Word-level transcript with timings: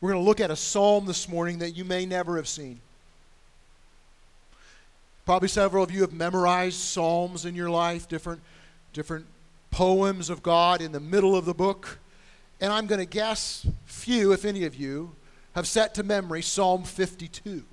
We're 0.00 0.12
going 0.12 0.22
to 0.22 0.26
look 0.26 0.40
at 0.40 0.50
a 0.50 0.56
psalm 0.56 1.04
this 1.04 1.28
morning 1.28 1.58
that 1.58 1.72
you 1.72 1.84
may 1.84 2.06
never 2.06 2.36
have 2.36 2.48
seen. 2.48 2.80
Probably 5.26 5.48
several 5.48 5.84
of 5.84 5.90
you 5.90 6.00
have 6.00 6.12
memorized 6.12 6.78
psalms 6.78 7.44
in 7.44 7.54
your 7.54 7.68
life, 7.68 8.08
different, 8.08 8.40
different 8.92 9.26
poems 9.70 10.30
of 10.30 10.42
God 10.42 10.80
in 10.80 10.92
the 10.92 11.00
middle 11.00 11.36
of 11.36 11.44
the 11.44 11.54
book. 11.54 11.98
And 12.60 12.72
I'm 12.72 12.86
going 12.86 12.98
to 12.98 13.06
guess 13.06 13.66
few, 13.84 14.32
if 14.32 14.44
any 14.44 14.64
of 14.64 14.74
you, 14.74 15.14
have 15.54 15.66
set 15.66 15.94
to 15.94 16.02
memory 16.02 16.42
Psalm 16.42 16.84
52. 16.84 17.64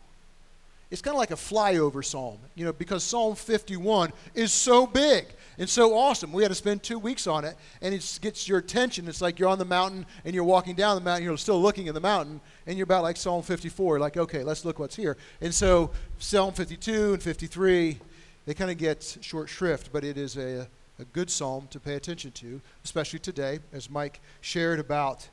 It's 0.90 1.02
kind 1.02 1.14
of 1.14 1.20
like 1.20 1.32
a 1.32 1.36
flyover 1.36 2.04
psalm, 2.04 2.38
you 2.56 2.64
know, 2.64 2.72
because 2.72 3.04
Psalm 3.04 3.36
51 3.36 4.14
is 4.34 4.54
so 4.54 4.88
big 4.88 5.26
and 5.58 5.68
so 5.68 5.98
awesome. 5.98 6.32
We 6.32 6.44
had 6.44 6.50
to 6.50 6.56
spend 6.56 6.82
two 6.82 6.98
weeks 6.98 7.28
on 7.28 7.44
it, 7.44 7.58
and 7.82 7.94
it 7.94 8.20
gets 8.22 8.48
your 8.48 8.60
attention. 8.60 9.08
It's 9.08 9.22
like 9.22 9.38
you're 9.38 9.50
on 9.50 9.60
the 9.60 9.66
mountain 9.66 10.06
and 10.24 10.34
you're 10.34 10.46
walking 10.46 10.76
down 10.76 10.96
the 10.96 11.02
mountain, 11.02 11.26
you're 11.26 11.38
still 11.38 11.62
looking 11.62 11.90
at 11.90 11.94
the 11.94 12.00
mountain, 12.00 12.40
and 12.66 12.78
you're 12.78 12.86
about 12.86 13.04
like 13.04 13.18
Psalm 13.18 13.42
54, 13.42 14.00
like, 14.00 14.16
okay, 14.16 14.44
let's 14.44 14.64
look 14.64 14.80
what's 14.80 14.96
here. 14.96 15.18
And 15.42 15.54
so 15.54 15.92
Psalm 16.20 16.54
52 16.54 17.14
and 17.14 17.22
53, 17.22 17.98
they 18.46 18.54
kind 18.54 18.72
of 18.72 18.78
get 18.78 19.18
short 19.20 19.50
shrift, 19.50 19.92
but 19.92 20.06
it 20.06 20.18
is 20.18 20.38
a, 20.38 20.70
a 21.00 21.06
good 21.12 21.30
psalm 21.30 21.68
to 21.72 21.82
pay 21.82 21.96
attention 21.96 22.32
to, 22.32 22.62
especially 22.86 23.20
today, 23.20 23.60
as 23.74 23.90
Mike 23.90 24.22
shared 24.40 24.80
about 24.80 25.28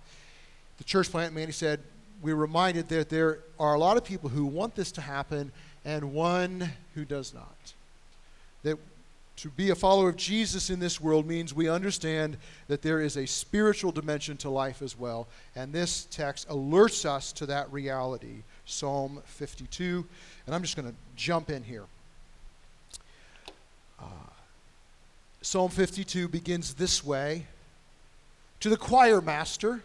the 0.78 0.84
church 0.84 1.10
plant. 1.10 1.32
Man, 1.32 1.46
he 1.46 1.52
said, 1.52 1.80
we're 2.24 2.34
reminded 2.34 2.88
that 2.88 3.10
there 3.10 3.40
are 3.60 3.74
a 3.74 3.78
lot 3.78 3.98
of 3.98 4.04
people 4.04 4.30
who 4.30 4.46
want 4.46 4.74
this 4.74 4.90
to 4.92 5.02
happen 5.02 5.52
and 5.84 6.14
one 6.14 6.70
who 6.94 7.04
does 7.04 7.34
not. 7.34 7.74
That 8.62 8.78
to 9.36 9.50
be 9.50 9.68
a 9.68 9.74
follower 9.74 10.08
of 10.08 10.16
Jesus 10.16 10.70
in 10.70 10.80
this 10.80 10.98
world 10.98 11.26
means 11.26 11.52
we 11.52 11.68
understand 11.68 12.38
that 12.68 12.80
there 12.80 13.02
is 13.02 13.18
a 13.18 13.26
spiritual 13.26 13.92
dimension 13.92 14.38
to 14.38 14.48
life 14.48 14.80
as 14.80 14.98
well. 14.98 15.28
And 15.54 15.70
this 15.70 16.06
text 16.10 16.48
alerts 16.48 17.04
us 17.04 17.30
to 17.32 17.46
that 17.46 17.70
reality. 17.70 18.42
Psalm 18.64 19.20
52. 19.26 20.06
And 20.46 20.54
I'm 20.54 20.62
just 20.62 20.76
going 20.76 20.88
to 20.88 20.94
jump 21.16 21.50
in 21.50 21.62
here. 21.62 21.84
Uh, 24.00 24.04
Psalm 25.42 25.68
52 25.68 26.26
begins 26.28 26.72
this 26.72 27.04
way 27.04 27.44
To 28.60 28.70
the 28.70 28.78
choir 28.78 29.20
master, 29.20 29.82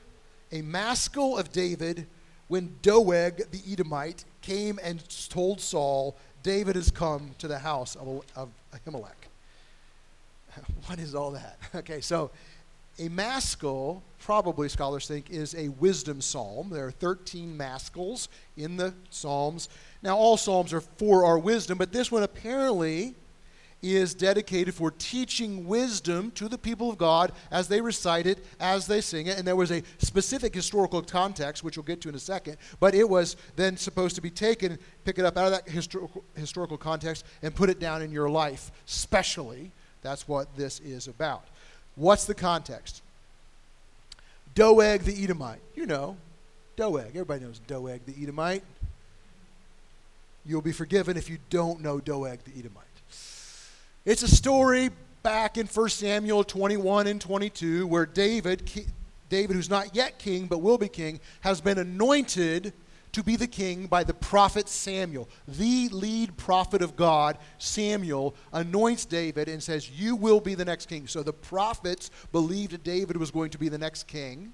a 0.53 0.61
maskil 0.61 1.37
of 1.37 1.51
David 1.51 2.07
when 2.49 2.75
Doeg 2.81 3.49
the 3.51 3.61
Edomite 3.71 4.25
came 4.41 4.79
and 4.83 5.01
told 5.29 5.61
Saul, 5.61 6.17
David 6.43 6.75
has 6.75 6.91
come 6.91 7.31
to 7.37 7.47
the 7.47 7.59
house 7.59 7.95
of, 7.95 8.23
of 8.35 8.49
Ahimelech. 8.73 9.13
What 10.87 10.99
is 10.99 11.15
all 11.15 11.31
that? 11.31 11.57
Okay, 11.75 12.01
so 12.01 12.31
a 12.99 13.07
maskil, 13.07 14.03
probably 14.19 14.67
scholars 14.67 15.07
think, 15.07 15.29
is 15.29 15.55
a 15.55 15.69
wisdom 15.69 16.19
psalm. 16.19 16.69
There 16.69 16.85
are 16.85 16.91
13 16.91 17.55
maskils 17.55 18.27
in 18.57 18.75
the 18.75 18.93
Psalms. 19.09 19.69
Now, 20.01 20.17
all 20.17 20.35
Psalms 20.35 20.73
are 20.73 20.81
for 20.81 21.23
our 21.23 21.39
wisdom, 21.39 21.77
but 21.77 21.93
this 21.93 22.11
one 22.11 22.23
apparently 22.23 23.15
is 23.81 24.13
dedicated 24.13 24.73
for 24.73 24.91
teaching 24.91 25.65
wisdom 25.65 26.31
to 26.31 26.49
the 26.49 26.57
people 26.57 26.89
of 26.89 26.97
God 26.97 27.31
as 27.49 27.67
they 27.67 27.79
recite 27.79 28.27
it, 28.27 28.45
as 28.59 28.87
they 28.87 28.99
sing 28.99 29.27
it. 29.27 29.37
And 29.37 29.47
there 29.47 29.55
was 29.55 29.71
a 29.71 29.83
specific 29.99 30.53
historical 30.53 31.01
context, 31.01 31.63
which 31.63 31.77
we'll 31.77 31.85
get 31.85 32.01
to 32.01 32.09
in 32.09 32.15
a 32.15 32.19
second, 32.19 32.57
but 32.79 32.93
it 32.93 33.07
was 33.07 33.37
then 33.55 33.77
supposed 33.77 34.15
to 34.15 34.21
be 34.21 34.29
taken, 34.29 34.77
pick 35.05 35.17
it 35.17 35.25
up 35.25 35.37
out 35.37 35.45
of 35.45 35.51
that 35.51 35.69
historical, 35.69 36.23
historical 36.35 36.77
context, 36.77 37.25
and 37.41 37.55
put 37.55 37.69
it 37.69 37.79
down 37.79 38.01
in 38.01 38.11
your 38.11 38.29
life, 38.29 38.71
specially. 38.85 39.71
That's 40.01 40.27
what 40.27 40.55
this 40.57 40.79
is 40.81 41.07
about. 41.07 41.43
What's 41.95 42.25
the 42.25 42.35
context? 42.35 43.01
Doeg 44.55 45.03
the 45.03 45.23
Edomite. 45.23 45.61
You 45.75 45.85
know, 45.85 46.17
Doeg. 46.75 47.07
Everybody 47.09 47.45
knows 47.45 47.59
Doeg 47.59 48.01
the 48.05 48.21
Edomite. 48.21 48.63
You'll 50.45 50.61
be 50.61 50.71
forgiven 50.71 51.15
if 51.15 51.29
you 51.29 51.37
don't 51.49 51.81
know 51.81 51.99
Doeg 51.99 52.39
the 52.43 52.57
Edomite. 52.57 52.85
It's 54.05 54.23
a 54.23 54.29
story 54.29 54.91
back 55.23 55.57
in 55.57 55.67
1 55.67 55.89
Samuel 55.89 56.45
21 56.45 57.07
and 57.07 57.19
22 57.19 57.85
where 57.85 58.05
David, 58.05 58.71
David, 59.27 59.55
who's 59.55 59.69
not 59.69 59.93
yet 59.93 60.17
king 60.17 60.47
but 60.47 60.59
will 60.59 60.77
be 60.77 60.87
king, 60.87 61.19
has 61.41 61.59
been 61.59 61.77
anointed 61.77 62.71
to 63.11 63.23
be 63.23 63.35
the 63.35 63.47
king 63.47 63.87
by 63.87 64.05
the 64.05 64.13
prophet 64.13 64.69
Samuel. 64.69 65.27
The 65.47 65.89
lead 65.89 66.37
prophet 66.37 66.81
of 66.81 66.95
God, 66.95 67.37
Samuel, 67.57 68.35
anoints 68.53 69.03
David 69.03 69.49
and 69.49 69.61
says, 69.61 69.89
You 69.89 70.15
will 70.15 70.39
be 70.39 70.55
the 70.55 70.65
next 70.65 70.85
king. 70.85 71.05
So 71.05 71.21
the 71.21 71.33
prophets 71.33 72.09
believed 72.31 72.81
David 72.83 73.17
was 73.17 73.31
going 73.31 73.49
to 73.49 73.57
be 73.57 73.67
the 73.67 73.77
next 73.77 74.07
king. 74.07 74.53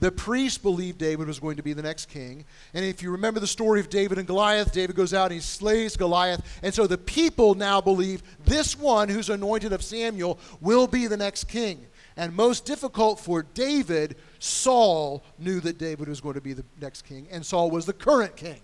The 0.00 0.10
priests 0.10 0.58
believed 0.58 0.98
David 0.98 1.26
was 1.26 1.38
going 1.38 1.56
to 1.56 1.62
be 1.62 1.72
the 1.72 1.82
next 1.82 2.06
king. 2.08 2.44
And 2.74 2.84
if 2.84 3.02
you 3.02 3.10
remember 3.10 3.40
the 3.40 3.46
story 3.46 3.80
of 3.80 3.88
David 3.88 4.18
and 4.18 4.26
Goliath, 4.26 4.72
David 4.72 4.96
goes 4.96 5.14
out 5.14 5.26
and 5.26 5.34
he 5.34 5.40
slays 5.40 5.96
Goliath. 5.96 6.42
And 6.62 6.74
so 6.74 6.86
the 6.86 6.98
people 6.98 7.54
now 7.54 7.80
believe 7.80 8.22
this 8.44 8.78
one 8.78 9.08
who's 9.08 9.30
anointed 9.30 9.72
of 9.72 9.82
Samuel 9.82 10.38
will 10.60 10.86
be 10.86 11.06
the 11.06 11.16
next 11.16 11.44
king. 11.44 11.86
And 12.16 12.34
most 12.34 12.64
difficult 12.64 13.18
for 13.18 13.42
David, 13.54 14.16
Saul 14.38 15.22
knew 15.38 15.60
that 15.60 15.78
David 15.78 16.08
was 16.08 16.20
going 16.20 16.34
to 16.34 16.40
be 16.40 16.52
the 16.52 16.64
next 16.80 17.02
king, 17.02 17.26
and 17.30 17.44
Saul 17.44 17.70
was 17.70 17.86
the 17.86 17.92
current 17.92 18.36
king. 18.36 18.60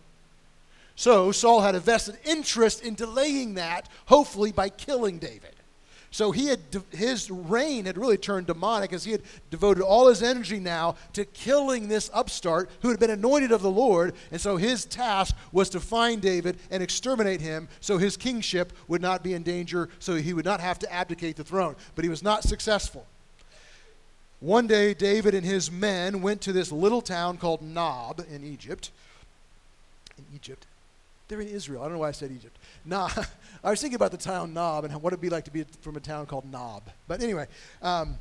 So 0.94 1.32
Saul 1.32 1.60
had 1.60 1.74
a 1.74 1.80
vested 1.80 2.18
interest 2.24 2.84
in 2.84 2.94
delaying 2.94 3.54
that, 3.54 3.88
hopefully 4.06 4.52
by 4.52 4.68
killing 4.68 5.18
David. 5.18 5.54
So 6.12 6.32
he 6.32 6.46
had 6.46 6.58
his 6.90 7.30
reign 7.30 7.84
had 7.84 7.96
really 7.96 8.16
turned 8.16 8.48
demonic 8.48 8.92
as 8.92 9.04
he 9.04 9.12
had 9.12 9.22
devoted 9.50 9.82
all 9.82 10.08
his 10.08 10.22
energy 10.24 10.58
now 10.58 10.96
to 11.12 11.24
killing 11.24 11.86
this 11.86 12.10
upstart 12.12 12.68
who 12.82 12.88
had 12.88 12.98
been 12.98 13.10
anointed 13.10 13.52
of 13.52 13.62
the 13.62 13.70
Lord. 13.70 14.14
And 14.32 14.40
so 14.40 14.56
his 14.56 14.84
task 14.84 15.36
was 15.52 15.70
to 15.70 15.78
find 15.78 16.20
David 16.20 16.58
and 16.70 16.82
exterminate 16.82 17.40
him 17.40 17.68
so 17.80 17.96
his 17.96 18.16
kingship 18.16 18.72
would 18.88 19.00
not 19.00 19.22
be 19.22 19.34
in 19.34 19.44
danger, 19.44 19.88
so 20.00 20.16
he 20.16 20.32
would 20.32 20.44
not 20.44 20.60
have 20.60 20.80
to 20.80 20.92
abdicate 20.92 21.36
the 21.36 21.44
throne. 21.44 21.76
But 21.94 22.04
he 22.04 22.08
was 22.08 22.24
not 22.24 22.42
successful. 22.42 23.06
One 24.40 24.66
day, 24.66 24.94
David 24.94 25.34
and 25.34 25.44
his 25.44 25.70
men 25.70 26.22
went 26.22 26.40
to 26.42 26.52
this 26.52 26.72
little 26.72 27.02
town 27.02 27.36
called 27.36 27.62
Nob 27.62 28.24
in 28.30 28.42
Egypt. 28.42 28.90
In 30.18 30.24
Egypt. 30.34 30.66
They're 31.28 31.40
in 31.40 31.48
Israel. 31.48 31.82
I 31.82 31.84
don't 31.84 31.92
know 31.92 32.00
why 32.00 32.08
I 32.08 32.12
said 32.12 32.32
Egypt. 32.32 32.56
Nah, 32.84 33.08
I 33.62 33.70
was 33.70 33.80
thinking 33.80 33.96
about 33.96 34.10
the 34.10 34.16
town 34.16 34.54
Nob 34.54 34.84
and 34.84 35.02
what 35.02 35.12
it'd 35.12 35.20
be 35.20 35.28
like 35.28 35.44
to 35.44 35.50
be 35.50 35.64
from 35.82 35.96
a 35.96 36.00
town 36.00 36.26
called 36.26 36.50
Nob. 36.50 36.82
But 37.06 37.22
anyway, 37.22 37.46
um, 37.82 38.16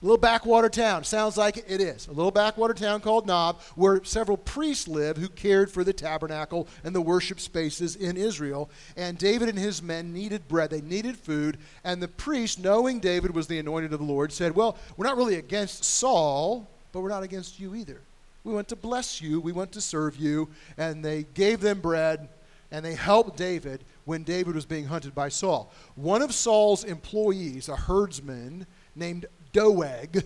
a 0.00 0.04
little 0.04 0.18
backwater 0.18 0.68
town. 0.68 1.02
Sounds 1.02 1.36
like 1.36 1.56
it 1.56 1.80
is. 1.80 2.06
A 2.06 2.12
little 2.12 2.30
backwater 2.30 2.72
town 2.72 3.00
called 3.00 3.26
Nob, 3.26 3.60
where 3.74 4.02
several 4.04 4.36
priests 4.36 4.86
live 4.86 5.16
who 5.16 5.28
cared 5.28 5.72
for 5.72 5.82
the 5.82 5.92
tabernacle 5.92 6.68
and 6.84 6.94
the 6.94 7.00
worship 7.00 7.40
spaces 7.40 7.96
in 7.96 8.16
Israel. 8.16 8.70
And 8.96 9.18
David 9.18 9.48
and 9.48 9.58
his 9.58 9.82
men 9.82 10.12
needed 10.12 10.46
bread. 10.46 10.70
They 10.70 10.80
needed 10.80 11.16
food. 11.16 11.58
And 11.82 12.00
the 12.00 12.08
priest, 12.08 12.60
knowing 12.60 13.00
David 13.00 13.34
was 13.34 13.48
the 13.48 13.58
anointed 13.58 13.92
of 13.92 13.98
the 13.98 14.04
Lord, 14.04 14.32
said, 14.32 14.54
Well, 14.54 14.78
we're 14.96 15.06
not 15.06 15.16
really 15.16 15.34
against 15.34 15.84
Saul, 15.84 16.68
but 16.92 17.00
we're 17.00 17.08
not 17.08 17.24
against 17.24 17.58
you 17.58 17.74
either. 17.74 18.00
We 18.44 18.54
want 18.54 18.68
to 18.68 18.76
bless 18.76 19.20
you. 19.20 19.40
We 19.40 19.52
want 19.52 19.72
to 19.72 19.80
serve 19.80 20.16
you. 20.16 20.48
And 20.76 21.04
they 21.04 21.24
gave 21.34 21.60
them 21.60 21.80
bread 21.80 22.28
and 22.70 22.84
they 22.84 22.94
helped 22.94 23.36
David 23.36 23.82
when 24.08 24.22
David 24.22 24.54
was 24.54 24.64
being 24.64 24.86
hunted 24.86 25.14
by 25.14 25.28
Saul. 25.28 25.70
One 25.94 26.22
of 26.22 26.32
Saul's 26.32 26.82
employees, 26.82 27.68
a 27.68 27.76
herdsman 27.76 28.66
named 28.96 29.26
Doeg 29.52 30.24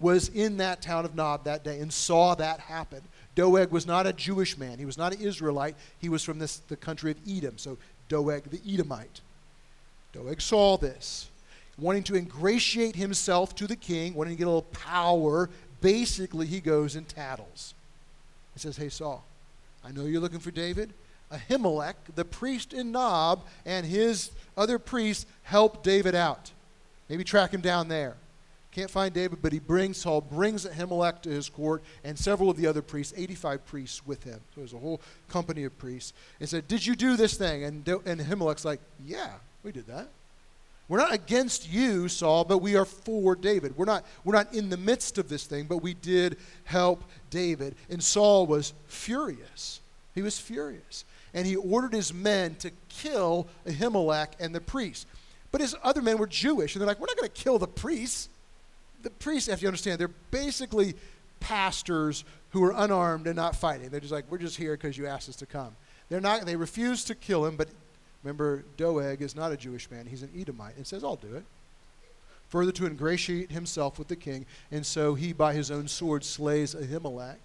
was 0.00 0.28
in 0.30 0.56
that 0.56 0.82
town 0.82 1.04
of 1.04 1.14
Nob 1.14 1.44
that 1.44 1.62
day 1.62 1.78
and 1.78 1.92
saw 1.92 2.34
that 2.34 2.58
happen. 2.58 3.00
Doeg 3.36 3.70
was 3.70 3.86
not 3.86 4.08
a 4.08 4.12
Jewish 4.12 4.58
man. 4.58 4.80
He 4.80 4.84
was 4.84 4.98
not 4.98 5.14
an 5.14 5.20
Israelite. 5.20 5.76
He 6.00 6.08
was 6.08 6.24
from 6.24 6.40
this, 6.40 6.56
the 6.56 6.74
country 6.74 7.12
of 7.12 7.18
Edom. 7.30 7.58
So 7.58 7.78
Doeg 8.08 8.50
the 8.50 8.60
Edomite. 8.68 9.20
Doeg 10.12 10.40
saw 10.40 10.76
this. 10.76 11.30
Wanting 11.78 12.02
to 12.04 12.16
ingratiate 12.16 12.96
himself 12.96 13.54
to 13.54 13.68
the 13.68 13.76
king, 13.76 14.14
wanting 14.14 14.34
to 14.34 14.38
get 14.38 14.48
a 14.48 14.50
little 14.50 14.62
power, 14.62 15.48
basically 15.80 16.46
he 16.46 16.58
goes 16.58 16.96
and 16.96 17.08
tattles. 17.08 17.72
He 18.54 18.58
says, 18.58 18.76
Hey, 18.76 18.88
Saul, 18.88 19.24
I 19.84 19.92
know 19.92 20.06
you're 20.06 20.20
looking 20.20 20.40
for 20.40 20.50
David. 20.50 20.92
Ahimelech, 21.32 21.94
the 22.14 22.24
priest 22.24 22.72
in 22.72 22.92
Nob, 22.92 23.44
and 23.64 23.86
his 23.86 24.30
other 24.56 24.78
priests 24.78 25.26
help 25.42 25.82
David 25.82 26.14
out. 26.14 26.52
Maybe 27.08 27.24
track 27.24 27.52
him 27.52 27.60
down 27.60 27.88
there. 27.88 28.16
Can't 28.72 28.90
find 28.90 29.14
David, 29.14 29.38
but 29.40 29.54
he 29.54 29.58
brings 29.58 29.96
Saul, 29.96 30.20
brings 30.20 30.66
Ahimelech 30.66 31.22
to 31.22 31.30
his 31.30 31.48
court, 31.48 31.82
and 32.04 32.18
several 32.18 32.50
of 32.50 32.58
the 32.58 32.66
other 32.66 32.82
priests, 32.82 33.14
85 33.16 33.64
priests 33.64 34.06
with 34.06 34.22
him. 34.24 34.38
So 34.54 34.60
there's 34.60 34.74
a 34.74 34.78
whole 34.78 35.00
company 35.28 35.64
of 35.64 35.76
priests. 35.78 36.12
And 36.40 36.48
said, 36.48 36.68
Did 36.68 36.84
you 36.84 36.94
do 36.94 37.16
this 37.16 37.38
thing? 37.38 37.64
And, 37.64 37.88
and 37.88 38.20
Ahimelech's 38.20 38.66
like, 38.66 38.80
Yeah, 39.02 39.30
we 39.62 39.72
did 39.72 39.86
that. 39.86 40.08
We're 40.88 40.98
not 40.98 41.12
against 41.12 41.72
you, 41.72 42.06
Saul, 42.08 42.44
but 42.44 42.58
we 42.58 42.76
are 42.76 42.84
for 42.84 43.34
David. 43.34 43.76
We're 43.76 43.86
not, 43.86 44.04
we're 44.24 44.34
not 44.34 44.54
in 44.54 44.68
the 44.68 44.76
midst 44.76 45.18
of 45.18 45.28
this 45.28 45.44
thing, 45.44 45.64
but 45.64 45.78
we 45.78 45.94
did 45.94 46.36
help 46.64 47.02
David. 47.30 47.74
And 47.90 48.02
Saul 48.02 48.46
was 48.46 48.72
furious. 48.86 49.80
He 50.14 50.22
was 50.22 50.38
furious. 50.38 51.04
And 51.34 51.46
he 51.46 51.56
ordered 51.56 51.92
his 51.92 52.14
men 52.14 52.54
to 52.56 52.70
kill 52.88 53.46
Ahimelech 53.66 54.28
and 54.40 54.54
the 54.54 54.60
priests. 54.60 55.06
But 55.52 55.60
his 55.60 55.74
other 55.82 56.02
men 56.02 56.18
were 56.18 56.26
Jewish, 56.26 56.74
and 56.74 56.80
they're 56.80 56.86
like, 56.86 57.00
We're 57.00 57.06
not 57.06 57.16
going 57.16 57.30
to 57.30 57.42
kill 57.42 57.58
the 57.58 57.66
priests 57.66 58.28
the 59.06 59.10
priests, 59.10 59.48
have 59.48 59.60
to 59.60 59.66
understand, 59.66 60.00
they're 60.00 60.08
basically 60.30 60.94
pastors 61.38 62.24
who 62.50 62.64
are 62.64 62.74
unarmed 62.76 63.26
and 63.26 63.36
not 63.36 63.54
fighting. 63.54 63.88
They're 63.88 64.00
just 64.00 64.12
like, 64.12 64.24
we're 64.28 64.38
just 64.38 64.56
here 64.56 64.76
because 64.76 64.98
you 64.98 65.06
asked 65.06 65.28
us 65.28 65.36
to 65.36 65.46
come. 65.46 65.76
They're 66.08 66.20
not, 66.20 66.44
they 66.44 66.56
refuse 66.56 67.04
to 67.04 67.14
kill 67.14 67.46
him, 67.46 67.56
but 67.56 67.68
remember, 68.24 68.64
Doeg 68.76 69.22
is 69.22 69.36
not 69.36 69.52
a 69.52 69.56
Jewish 69.56 69.88
man. 69.90 70.06
He's 70.06 70.22
an 70.22 70.30
Edomite 70.36 70.76
and 70.76 70.86
says, 70.86 71.04
I'll 71.04 71.16
do 71.16 71.36
it. 71.36 71.44
Further 72.48 72.72
to 72.72 72.86
ingratiate 72.86 73.52
himself 73.52 73.98
with 73.98 74.08
the 74.08 74.16
king, 74.16 74.46
and 74.70 74.84
so 74.84 75.14
he, 75.14 75.32
by 75.32 75.54
his 75.54 75.70
own 75.70 75.88
sword, 75.88 76.24
slays 76.24 76.74
Ahimelech 76.74 77.36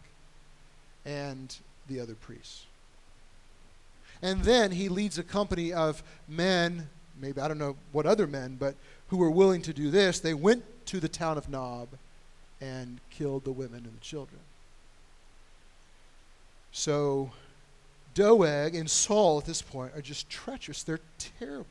and 1.06 1.56
the 1.88 2.00
other 2.00 2.14
priests. 2.16 2.66
And 4.22 4.44
then 4.44 4.72
he 4.72 4.90
leads 4.90 5.18
a 5.18 5.24
company 5.24 5.74
of 5.74 6.04
men, 6.28 6.90
maybe 7.20 7.42
I 7.42 7.48
don't 7.48 7.58
know 7.58 7.76
what 7.92 8.06
other 8.06 8.28
men, 8.28 8.56
but 8.60 8.76
who 9.08 9.18
were 9.18 9.32
willing 9.32 9.62
to 9.64 9.74
do 9.74 9.90
this. 9.90 10.20
They 10.20 10.34
went 10.34 10.64
to 10.88 11.00
the 11.00 11.10
town 11.10 11.38
of 11.38 11.50
Nob 11.50 11.90
and 12.60 13.00
killed 13.10 13.44
the 13.44 13.52
women 13.52 13.84
and 13.86 13.96
the 13.96 14.02
children. 14.02 14.40
So 16.72 17.32
Doeg 18.14 18.76
and 18.76 18.90
Saul 18.90 19.40
at 19.40 19.46
this 19.46 19.62
point 19.62 19.94
are 19.96 20.02
just 20.02 20.30
treacherous. 20.30 20.84
They're 20.84 21.00
terrible. 21.40 21.66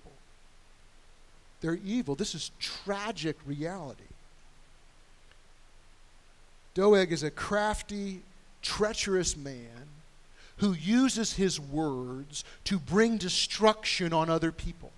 They're 1.60 1.78
evil. 1.84 2.14
This 2.14 2.34
is 2.34 2.50
tragic 2.58 3.36
reality. 3.46 4.02
Doeg 6.74 7.12
is 7.12 7.22
a 7.22 7.30
crafty, 7.30 8.22
treacherous 8.62 9.36
man 9.36 9.88
who 10.60 10.72
uses 10.72 11.34
his 11.34 11.58
words 11.58 12.44
to 12.64 12.78
bring 12.78 13.16
destruction 13.16 14.12
on 14.12 14.28
other 14.28 14.52
people, 14.52 14.92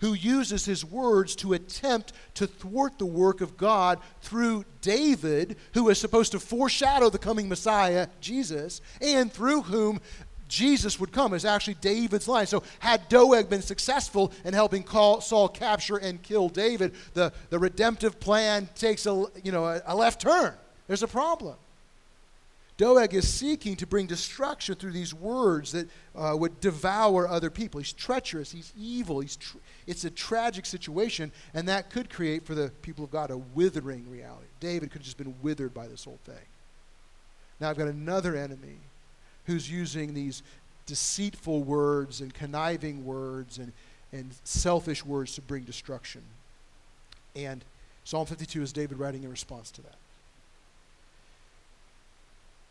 who 0.00 0.14
uses 0.14 0.64
his 0.64 0.84
words 0.84 1.34
to 1.34 1.52
attempt 1.52 2.12
to 2.34 2.46
thwart 2.46 2.96
the 2.98 3.06
work 3.06 3.40
of 3.40 3.56
God 3.56 3.98
through 4.20 4.64
David, 4.82 5.56
who 5.74 5.88
is 5.88 5.98
supposed 5.98 6.30
to 6.32 6.38
foreshadow 6.38 7.10
the 7.10 7.18
coming 7.18 7.48
Messiah, 7.48 8.06
Jesus, 8.20 8.80
and 9.00 9.32
through 9.32 9.62
whom 9.62 10.00
Jesus 10.48 11.00
would 11.00 11.10
come 11.10 11.34
is 11.34 11.44
actually 11.44 11.74
David's 11.74 12.28
line. 12.28 12.46
So, 12.46 12.62
had 12.78 13.08
Doeg 13.08 13.50
been 13.50 13.62
successful 13.62 14.30
in 14.44 14.54
helping 14.54 14.84
call, 14.84 15.20
Saul 15.20 15.48
capture 15.48 15.96
and 15.96 16.22
kill 16.22 16.48
David, 16.48 16.94
the, 17.14 17.32
the 17.50 17.58
redemptive 17.58 18.20
plan 18.20 18.68
takes 18.76 19.06
a, 19.06 19.24
you 19.42 19.50
know, 19.50 19.64
a, 19.64 19.82
a 19.86 19.96
left 19.96 20.20
turn. 20.20 20.54
There's 20.86 21.02
a 21.02 21.08
problem. 21.08 21.56
Doeg 22.76 23.14
is 23.14 23.26
seeking 23.26 23.74
to 23.76 23.86
bring 23.86 24.06
destruction 24.06 24.74
through 24.74 24.92
these 24.92 25.14
words 25.14 25.72
that 25.72 25.88
uh, 26.14 26.36
would 26.36 26.60
devour 26.60 27.26
other 27.26 27.48
people. 27.48 27.80
He's 27.80 27.92
treacherous, 27.92 28.52
he's 28.52 28.72
evil, 28.78 29.20
he's 29.20 29.36
tr- 29.36 29.56
it's 29.86 30.04
a 30.04 30.10
tragic 30.10 30.66
situation, 30.66 31.32
and 31.54 31.68
that 31.68 31.88
could 31.88 32.10
create 32.10 32.44
for 32.44 32.54
the 32.54 32.70
people 32.82 33.04
of 33.04 33.10
God 33.10 33.30
a 33.30 33.38
withering 33.38 34.10
reality. 34.10 34.46
David 34.60 34.90
could 34.90 35.00
have 35.00 35.06
just 35.06 35.16
been 35.16 35.34
withered 35.40 35.72
by 35.72 35.86
this 35.86 36.04
whole 36.04 36.18
thing. 36.24 36.34
Now 37.60 37.70
I've 37.70 37.78
got 37.78 37.88
another 37.88 38.36
enemy 38.36 38.76
who's 39.46 39.70
using 39.70 40.12
these 40.12 40.42
deceitful 40.84 41.62
words 41.62 42.20
and 42.20 42.34
conniving 42.34 43.06
words 43.06 43.56
and, 43.56 43.72
and 44.12 44.30
selfish 44.44 45.04
words 45.04 45.34
to 45.36 45.40
bring 45.40 45.62
destruction. 45.64 46.22
And 47.34 47.64
Psalm 48.04 48.26
52 48.26 48.62
is 48.62 48.72
David 48.72 48.98
writing 48.98 49.24
in 49.24 49.30
response 49.30 49.70
to 49.72 49.82
that. 49.82 49.96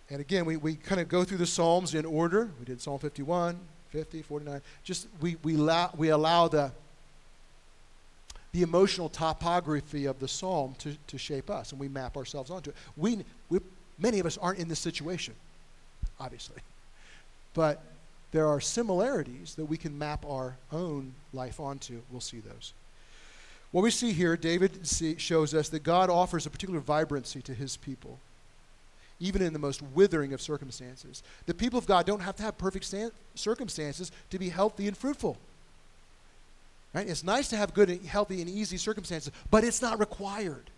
And 0.10 0.22
again, 0.22 0.46
we, 0.46 0.58
we 0.58 0.76
kind 0.76 1.02
of 1.02 1.08
go 1.08 1.24
through 1.24 1.40
the 1.40 1.48
Psalms 1.48 1.96
in 1.96 2.06
order. 2.06 2.50
We 2.60 2.66
did 2.66 2.80
Psalm 2.82 3.00
51, 3.00 3.60
50, 3.90 4.22
49. 4.22 4.62
Just 4.84 5.08
we, 5.20 5.38
we, 5.44 5.56
allow, 5.56 5.92
we 5.98 6.10
allow 6.10 6.48
the, 6.48 6.72
the 8.52 8.62
emotional 8.62 9.10
topography 9.10 10.06
of 10.06 10.20
the 10.20 10.28
Psalm 10.28 10.76
to, 10.80 10.96
to 11.08 11.18
shape 11.18 11.50
us, 11.50 11.72
and 11.72 11.80
we 11.80 11.88
map 11.88 12.18
ourselves 12.18 12.52
onto 12.52 12.70
it. 12.70 12.76
We, 12.96 13.26
we, 13.50 13.60
many 13.98 14.20
of 14.20 14.26
us 14.26 14.38
aren't 14.38 14.60
in 14.60 14.68
this 14.68 14.80
situation, 14.80 15.34
obviously. 16.20 16.62
But 17.56 17.82
there 18.32 18.48
are 18.48 18.60
similarities 18.60 19.56
that 19.56 19.66
we 19.66 19.78
can 19.78 19.98
map 19.98 20.26
our 20.26 20.58
own 20.72 21.14
life 21.34 21.60
onto. 21.60 22.02
We'll 22.12 22.22
see 22.22 22.42
those. 22.42 22.74
What 23.72 23.82
we 23.82 23.92
see 23.92 24.12
here, 24.12 24.38
David 24.38 24.86
see, 24.86 25.18
shows 25.18 25.54
us 25.54 25.70
that 25.70 25.84
God 25.84 26.10
offers 26.10 26.46
a 26.46 26.50
particular 26.50 26.80
vibrancy 26.80 27.42
to 27.42 27.54
his 27.54 27.76
people 27.76 28.20
even 29.20 29.42
in 29.42 29.54
the 29.54 29.60
most 29.60 29.82
withering 29.82 30.34
of 30.34 30.42
circumstances. 30.42 31.24
The 31.46 31.54
people 31.54 31.80
of 31.80 31.86
God 31.86 32.06
don't 32.06 32.20
have 32.20 32.36
to 32.38 32.44
have 32.44 32.58
perfect 32.58 32.94
circumstances 33.36 34.12
to 34.30 34.40
be 34.40 34.50
healthy 34.50 34.88
and 34.88 34.98
fruitful. 34.98 35.38
Right? 36.94 37.08
It's 37.08 37.24
nice 37.24 37.50
to 37.50 37.58
have 37.58 37.74
good, 37.74 37.90
and 37.90 38.06
healthy, 38.06 38.42
and 38.42 38.50
easy 38.50 38.78
circumstances, 38.78 39.32
but 39.52 39.64
it's 39.64 39.82
not 39.82 40.00
required. 40.00 40.70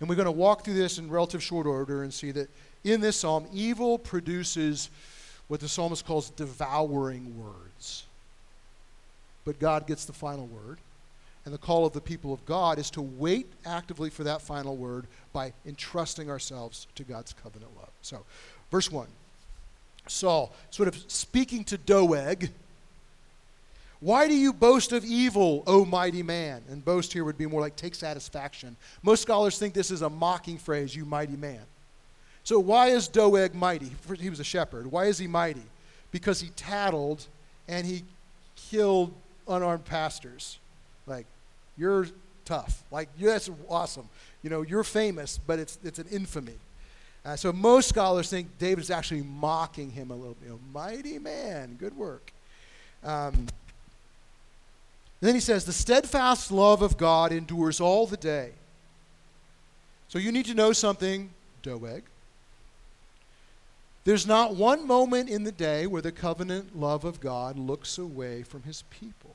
And 0.00 0.08
we're 0.08 0.16
going 0.16 0.26
to 0.26 0.32
walk 0.32 0.64
through 0.64 0.74
this 0.74 0.98
in 0.98 1.10
relative 1.10 1.42
short 1.42 1.66
order 1.66 2.02
and 2.02 2.12
see 2.12 2.30
that 2.32 2.50
in 2.84 3.00
this 3.00 3.16
psalm, 3.16 3.46
evil 3.52 3.98
produces 3.98 4.90
what 5.48 5.60
the 5.60 5.68
psalmist 5.68 6.04
calls 6.04 6.30
devouring 6.30 7.40
words. 7.40 8.04
But 9.44 9.58
God 9.58 9.86
gets 9.86 10.04
the 10.04 10.12
final 10.12 10.46
word. 10.46 10.78
And 11.46 11.54
the 11.54 11.58
call 11.58 11.86
of 11.86 11.92
the 11.92 12.00
people 12.00 12.34
of 12.34 12.44
God 12.44 12.76
is 12.78 12.90
to 12.90 13.00
wait 13.00 13.46
actively 13.64 14.10
for 14.10 14.24
that 14.24 14.42
final 14.42 14.76
word 14.76 15.06
by 15.32 15.52
entrusting 15.64 16.28
ourselves 16.28 16.88
to 16.96 17.04
God's 17.04 17.32
covenant 17.32 17.70
love. 17.76 17.90
So, 18.02 18.24
verse 18.70 18.90
1 18.90 19.06
Saul, 20.08 20.52
sort 20.70 20.88
of 20.88 20.96
speaking 21.06 21.62
to 21.64 21.78
Doeg, 21.78 22.50
why 24.00 24.26
do 24.26 24.34
you 24.34 24.52
boast 24.52 24.92
of 24.92 25.04
evil, 25.04 25.62
O 25.68 25.84
mighty 25.84 26.22
man? 26.22 26.62
And 26.68 26.84
boast 26.84 27.12
here 27.12 27.24
would 27.24 27.38
be 27.38 27.46
more 27.46 27.60
like 27.60 27.76
take 27.76 27.94
satisfaction. 27.94 28.76
Most 29.04 29.22
scholars 29.22 29.56
think 29.56 29.72
this 29.72 29.92
is 29.92 30.02
a 30.02 30.10
mocking 30.10 30.58
phrase, 30.58 30.94
you 30.94 31.04
mighty 31.04 31.36
man. 31.36 31.62
So, 32.42 32.58
why 32.58 32.88
is 32.88 33.06
Doeg 33.06 33.54
mighty? 33.54 33.90
He 34.18 34.30
was 34.30 34.40
a 34.40 34.44
shepherd. 34.44 34.90
Why 34.90 35.04
is 35.04 35.18
he 35.18 35.28
mighty? 35.28 35.62
Because 36.10 36.40
he 36.40 36.48
tattled 36.50 37.24
and 37.68 37.86
he 37.86 38.02
killed 38.56 39.12
unarmed 39.46 39.84
pastors. 39.84 40.58
Like, 41.06 41.26
you're 41.76 42.06
tough. 42.44 42.82
Like, 42.90 43.08
that's 43.18 43.50
awesome. 43.68 44.08
You 44.42 44.50
know, 44.50 44.62
you're 44.62 44.84
famous, 44.84 45.38
but 45.38 45.58
it's, 45.58 45.78
it's 45.82 45.98
an 45.98 46.06
infamy. 46.10 46.54
Uh, 47.24 47.34
so 47.34 47.52
most 47.52 47.88
scholars 47.88 48.30
think 48.30 48.56
David's 48.58 48.90
actually 48.90 49.22
mocking 49.22 49.90
him 49.90 50.10
a 50.10 50.14
little 50.14 50.34
bit. 50.34 50.44
You 50.46 50.52
know, 50.52 50.60
mighty 50.72 51.18
man, 51.18 51.76
good 51.78 51.96
work. 51.96 52.32
Um, 53.02 53.46
then 55.20 55.34
he 55.34 55.40
says, 55.40 55.64
the 55.64 55.72
steadfast 55.72 56.52
love 56.52 56.82
of 56.82 56.96
God 56.96 57.32
endures 57.32 57.80
all 57.80 58.06
the 58.06 58.16
day. 58.16 58.52
So 60.08 60.18
you 60.18 60.30
need 60.30 60.46
to 60.46 60.54
know 60.54 60.72
something, 60.72 61.30
Doeg. 61.62 62.04
There's 64.04 64.26
not 64.26 64.54
one 64.54 64.86
moment 64.86 65.28
in 65.28 65.42
the 65.42 65.50
day 65.50 65.88
where 65.88 66.02
the 66.02 66.12
covenant 66.12 66.78
love 66.78 67.04
of 67.04 67.18
God 67.18 67.58
looks 67.58 67.98
away 67.98 68.44
from 68.44 68.62
his 68.62 68.84
people. 68.88 69.34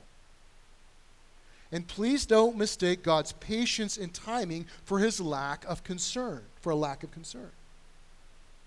And 1.72 1.88
please 1.88 2.26
don't 2.26 2.56
mistake 2.56 3.02
God's 3.02 3.32
patience 3.32 3.96
and 3.96 4.12
timing 4.12 4.66
for 4.84 4.98
his 4.98 5.20
lack 5.20 5.64
of 5.66 5.82
concern, 5.82 6.42
for 6.60 6.70
a 6.70 6.76
lack 6.76 7.02
of 7.02 7.10
concern. 7.10 7.50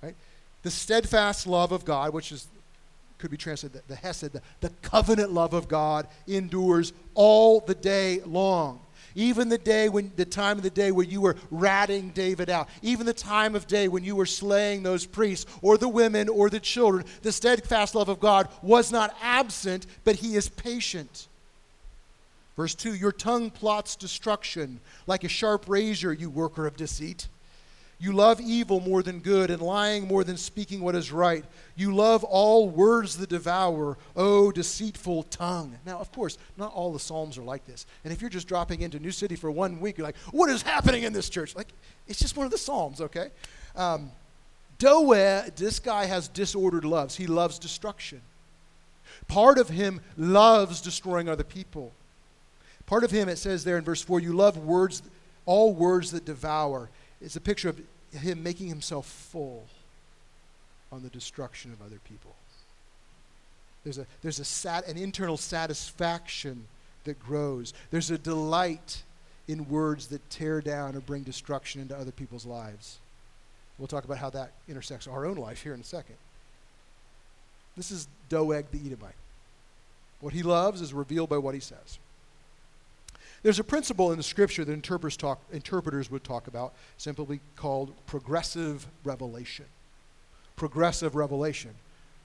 Right? 0.01 0.15
The 0.63 0.71
steadfast 0.71 1.45
love 1.45 1.71
of 1.71 1.85
God, 1.85 2.13
which 2.13 2.31
is 2.31 2.47
could 3.17 3.31
be 3.31 3.37
translated 3.37 3.81
the, 3.87 3.93
the 3.93 3.95
hesed, 3.95 4.33
the, 4.33 4.41
the 4.59 4.69
covenant 4.81 5.31
love 5.31 5.53
of 5.53 5.67
God 5.67 6.07
endures 6.27 6.91
all 7.13 7.61
the 7.61 7.75
day 7.75 8.19
long. 8.25 8.81
Even 9.17 9.47
the 9.47 9.57
day 9.57 9.87
when 9.87 10.11
the 10.17 10.25
time 10.25 10.57
of 10.57 10.63
the 10.63 10.69
day 10.69 10.91
where 10.91 11.05
you 11.05 11.21
were 11.21 11.37
ratting 11.49 12.09
David 12.09 12.49
out, 12.49 12.67
even 12.81 13.05
the 13.05 13.13
time 13.13 13.55
of 13.55 13.67
day 13.67 13.87
when 13.87 14.03
you 14.03 14.15
were 14.15 14.25
slaying 14.25 14.83
those 14.83 15.05
priests 15.05 15.49
or 15.61 15.77
the 15.77 15.87
women 15.87 16.27
or 16.27 16.49
the 16.49 16.59
children, 16.59 17.05
the 17.21 17.31
steadfast 17.31 17.95
love 17.95 18.09
of 18.09 18.19
God 18.19 18.49
was 18.61 18.91
not 18.91 19.15
absent, 19.21 19.85
but 20.03 20.17
he 20.17 20.35
is 20.35 20.49
patient. 20.49 21.27
Verse 22.55 22.75
2 22.75 22.95
Your 22.95 23.11
tongue 23.11 23.49
plots 23.49 23.95
destruction 23.95 24.79
like 25.07 25.23
a 25.23 25.29
sharp 25.29 25.65
razor, 25.67 26.13
you 26.13 26.29
worker 26.29 26.65
of 26.65 26.77
deceit. 26.77 27.27
You 27.97 28.11
love 28.11 28.41
evil 28.41 28.81
more 28.81 29.01
than 29.01 29.19
good, 29.19 29.49
and 29.49 29.61
lying 29.61 30.05
more 30.05 30.25
than 30.25 30.35
speaking 30.35 30.81
what 30.81 30.95
is 30.95 31.13
right. 31.13 31.45
You 31.77 31.95
love 31.95 32.25
all 32.25 32.69
words 32.69 33.17
that 33.17 33.29
devour, 33.29 33.97
O 34.17 34.51
deceitful 34.51 35.23
tongue. 35.23 35.77
Now, 35.85 35.99
of 35.99 36.11
course, 36.11 36.37
not 36.57 36.73
all 36.73 36.91
the 36.91 36.99
Psalms 36.99 37.37
are 37.37 37.43
like 37.43 37.65
this. 37.65 37.85
And 38.03 38.11
if 38.11 38.19
you're 38.19 38.29
just 38.29 38.49
dropping 38.49 38.81
into 38.81 38.99
New 38.99 39.11
City 39.11 39.37
for 39.37 39.49
one 39.49 39.79
week, 39.79 39.97
you're 39.97 40.05
like, 40.05 40.17
what 40.31 40.49
is 40.49 40.61
happening 40.61 41.03
in 41.03 41.13
this 41.13 41.29
church? 41.29 41.55
Like, 41.55 41.69
it's 42.05 42.19
just 42.19 42.35
one 42.35 42.45
of 42.45 42.51
the 42.51 42.57
Psalms, 42.57 42.99
okay? 42.99 43.29
Um, 43.77 44.11
this 44.77 45.79
guy 45.79 46.05
has 46.05 46.27
disordered 46.27 46.83
loves. 46.83 47.15
He 47.15 47.27
loves 47.27 47.59
destruction. 47.59 48.19
Part 49.29 49.57
of 49.57 49.69
him 49.69 50.01
loves 50.17 50.81
destroying 50.81 51.29
other 51.29 51.45
people. 51.45 51.93
Part 52.85 53.03
of 53.03 53.11
him, 53.11 53.29
it 53.29 53.37
says 53.37 53.63
there 53.63 53.77
in 53.77 53.83
verse 53.83 54.01
4, 54.01 54.19
you 54.19 54.33
love 54.33 54.57
words, 54.57 55.01
all 55.45 55.73
words 55.73 56.11
that 56.11 56.25
devour. 56.25 56.89
It's 57.21 57.35
a 57.35 57.41
picture 57.41 57.69
of 57.69 57.81
him 58.11 58.43
making 58.43 58.67
himself 58.67 59.05
full 59.05 59.65
on 60.91 61.03
the 61.03 61.09
destruction 61.09 61.71
of 61.71 61.81
other 61.81 61.99
people. 62.07 62.35
There's, 63.83 63.97
a, 63.97 64.05
there's 64.21 64.39
a 64.39 64.45
sat, 64.45 64.87
an 64.87 64.97
internal 64.97 65.37
satisfaction 65.37 66.65
that 67.03 67.19
grows. 67.19 67.73
There's 67.91 68.11
a 68.11 68.17
delight 68.17 69.03
in 69.47 69.69
words 69.69 70.07
that 70.07 70.27
tear 70.29 70.61
down 70.61 70.95
or 70.95 70.99
bring 70.99 71.23
destruction 71.23 71.81
into 71.81 71.95
other 71.95 72.11
people's 72.11 72.45
lives. 72.45 72.97
We'll 73.77 73.87
talk 73.87 74.05
about 74.05 74.17
how 74.17 74.29
that 74.31 74.51
intersects 74.67 75.07
our 75.07 75.25
own 75.25 75.37
life 75.37 75.61
here 75.61 75.73
in 75.73 75.81
a 75.81 75.83
second. 75.83 76.15
This 77.77 77.91
is 77.91 78.07
Doeg 78.29 78.65
the 78.71 78.79
Edomite. 78.85 79.15
What 80.21 80.33
he 80.33 80.43
loves 80.43 80.81
is 80.81 80.93
revealed 80.93 81.29
by 81.29 81.37
what 81.37 81.53
he 81.53 81.59
says. 81.59 81.99
There's 83.45 83.59
a 83.59 83.63
principle 83.63 84.09
in 84.11 84.17
the 84.17 84.23
scripture 84.23 84.65
that 84.65 84.73
interpreters, 84.73 85.15
talk, 85.15 85.39
interpreters 85.53 86.09
would 86.09 86.23
talk 86.23 86.47
about, 86.47 86.73
simply 86.97 87.41
called 87.55 87.93
progressive 88.07 88.87
revelation. 89.03 89.65
Progressive 90.55 91.13
revelation, 91.13 91.75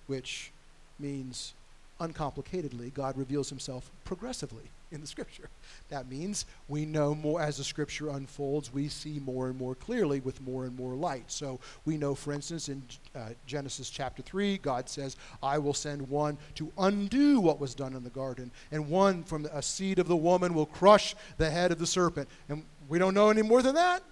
which 0.07 0.51
means 0.99 1.53
uncomplicatedly, 2.01 2.93
God 2.93 3.17
reveals 3.17 3.49
himself 3.49 3.91
progressively 4.05 4.71
in 4.91 5.01
the 5.01 5.07
scripture. 5.07 5.49
That 5.89 6.09
means 6.09 6.47
we 6.69 6.85
know 6.85 7.15
more 7.15 7.41
as 7.41 7.59
the 7.59 7.65
scripture 7.65 8.09
unfolds, 8.09 8.73
we 8.73 8.89
see 8.89 9.21
more 9.21 9.49
and 9.49 9.57
more 9.57 9.75
clearly 9.75 10.21
with 10.21 10.41
more 10.41 10.65
and 10.65 10.77
more 10.77 10.95
light. 10.95 11.25
So 11.29 11.61
we 11.85 11.97
know, 11.97 12.15
for 12.15 12.33
instance, 12.33 12.69
in 12.69 12.83
uh, 13.15 13.31
Genesis 13.47 13.91
chapter 13.91 14.23
3, 14.23 14.59
God 14.59 14.89
says, 14.89 15.17
I 15.43 15.59
will 15.59 15.75
send 15.75 16.09
one 16.09 16.39
to 16.57 16.73
undo 16.79 17.39
what 17.39 17.61
was 17.61 17.75
done 17.75 17.95
in 17.95 18.03
the 18.03 18.11
garden, 18.11 18.51
and 18.73 18.89
one 18.89 19.23
from 19.23 19.47
a 19.47 19.63
seed 19.63 19.99
of 19.99 20.09
the 20.09 20.17
woman 20.17 20.55
will 20.55 20.67
crush 20.67 21.15
the 21.37 21.51
head 21.51 21.71
of 21.71 21.79
the 21.79 21.87
serpent. 21.87 22.29
And 22.49 22.65
we 22.89 22.99
don't 22.99 23.15
know 23.15 23.31
any 23.31 23.43
more 23.43 23.63
than 23.63 23.77
that 23.77 24.03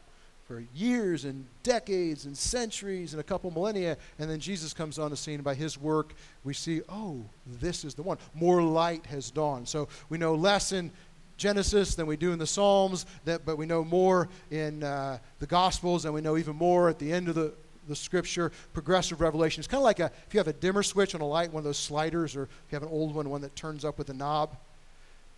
for 0.49 0.65
years 0.75 1.27
and 1.27 1.45
decades 1.63 2.25
and 2.25 2.37
centuries 2.37 3.13
and 3.13 3.21
a 3.21 3.23
couple 3.23 3.51
millennia. 3.51 3.99
And 4.19 4.31
then 4.31 4.41
Jesus 4.41 4.73
comes 4.73 4.99
on 4.99 5.11
the 5.11 5.17
scene. 5.17 5.43
By 5.43 5.55
his 5.55 5.79
work, 5.79 6.15
we 6.43 6.55
see, 6.55 6.81
oh, 6.89 7.23
this 7.47 7.85
is 7.85 7.95
the 7.95 8.03
one. 8.03 8.17
More 8.33 8.63
light 8.63 9.05
has 9.07 9.31
dawned. 9.31 9.69
So 9.69 9.89
we 10.09 10.17
know 10.17 10.35
less 10.35 10.73
in 10.73 10.91
Genesis 11.37 11.95
than 11.95 12.07
we 12.07 12.17
do 12.17 12.33
in 12.33 12.39
the 12.39 12.47
Psalms, 12.47 13.05
that, 13.27 13.45
but 13.45 13.59
we 13.59 13.67
know 13.67 13.85
more 13.85 14.31
in 14.51 14.83
uh, 14.83 15.19
the 15.39 15.47
Gospels, 15.47 16.07
and 16.07 16.15
we 16.15 16.23
know 16.23 16.39
even 16.39 16.57
more 16.57 16.89
at 16.89 16.99
the 16.99 17.13
end 17.13 17.29
of 17.29 17.35
the, 17.35 17.53
the 17.87 17.95
scripture, 17.95 18.51
progressive 18.73 19.21
revelation. 19.21 19.61
It's 19.61 19.69
kind 19.69 19.81
of 19.81 19.85
like 19.85 20.01
a, 20.01 20.11
if 20.27 20.33
you 20.33 20.39
have 20.39 20.49
a 20.49 20.55
dimmer 20.55 20.83
switch 20.83 21.15
on 21.15 21.21
a 21.21 21.27
light, 21.27 21.53
one 21.53 21.61
of 21.61 21.65
those 21.65 21.79
sliders, 21.79 22.35
or 22.35 22.45
if 22.45 22.73
you 22.73 22.77
have 22.77 22.83
an 22.83 22.89
old 22.89 23.15
one, 23.15 23.29
one 23.29 23.43
that 23.43 23.55
turns 23.55 23.85
up 23.85 23.99
with 23.99 24.09
a 24.09 24.15
knob. 24.15 24.57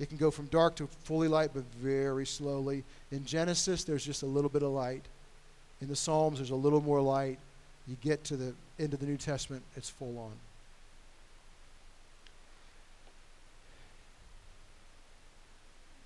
It 0.00 0.08
can 0.08 0.16
go 0.16 0.30
from 0.30 0.46
dark 0.46 0.76
to 0.76 0.86
fully 1.04 1.28
light, 1.28 1.50
but 1.52 1.62
very 1.74 2.24
slowly. 2.24 2.84
In 3.12 3.26
Genesis, 3.26 3.84
there's 3.84 4.04
just 4.04 4.22
a 4.22 4.26
little 4.26 4.48
bit 4.48 4.62
of 4.62 4.70
light. 4.70 5.04
In 5.82 5.88
the 5.88 5.96
Psalms, 5.96 6.38
there's 6.38 6.50
a 6.50 6.56
little 6.56 6.80
more 6.80 7.02
light. 7.02 7.38
You 7.86 7.96
get 8.00 8.24
to 8.24 8.36
the 8.36 8.54
end 8.78 8.94
of 8.94 9.00
the 9.00 9.06
New 9.06 9.18
Testament, 9.18 9.62
it's 9.76 9.90
full 9.90 10.18
on. 10.18 10.32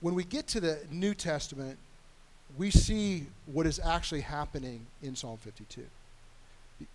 When 0.01 0.15
we 0.15 0.25
get 0.25 0.49
to 0.49 0.61
the 0.61 0.79
New 0.91 1.15
Testament, 1.15 1.79
we 2.59 2.71
see 2.71 3.27
what 3.47 3.65
is 3.65 3.79
actually 3.79 4.21
happening 4.23 4.85
in 5.03 5.15
Psalm 5.15 5.39
52. 5.39 5.83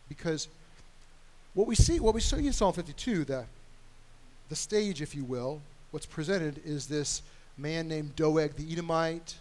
Because 0.10 0.50
what 1.54 1.66
we 1.66 1.76
see, 1.76 2.00
what 2.00 2.14
we 2.14 2.22
see 2.22 2.46
in 2.46 2.54
Psalm 2.54 2.74
52, 2.74 3.24
the, 3.24 3.46
the 4.50 4.56
stage, 4.56 5.02
if 5.02 5.16
you 5.16 5.24
will, 5.24 5.62
what's 5.92 6.06
presented 6.06 6.62
is 6.64 6.88
this 6.88 7.22
man 7.58 7.88
named 7.88 8.16
Doeg 8.16 8.56
the 8.56 8.72
Edomite 8.72 9.38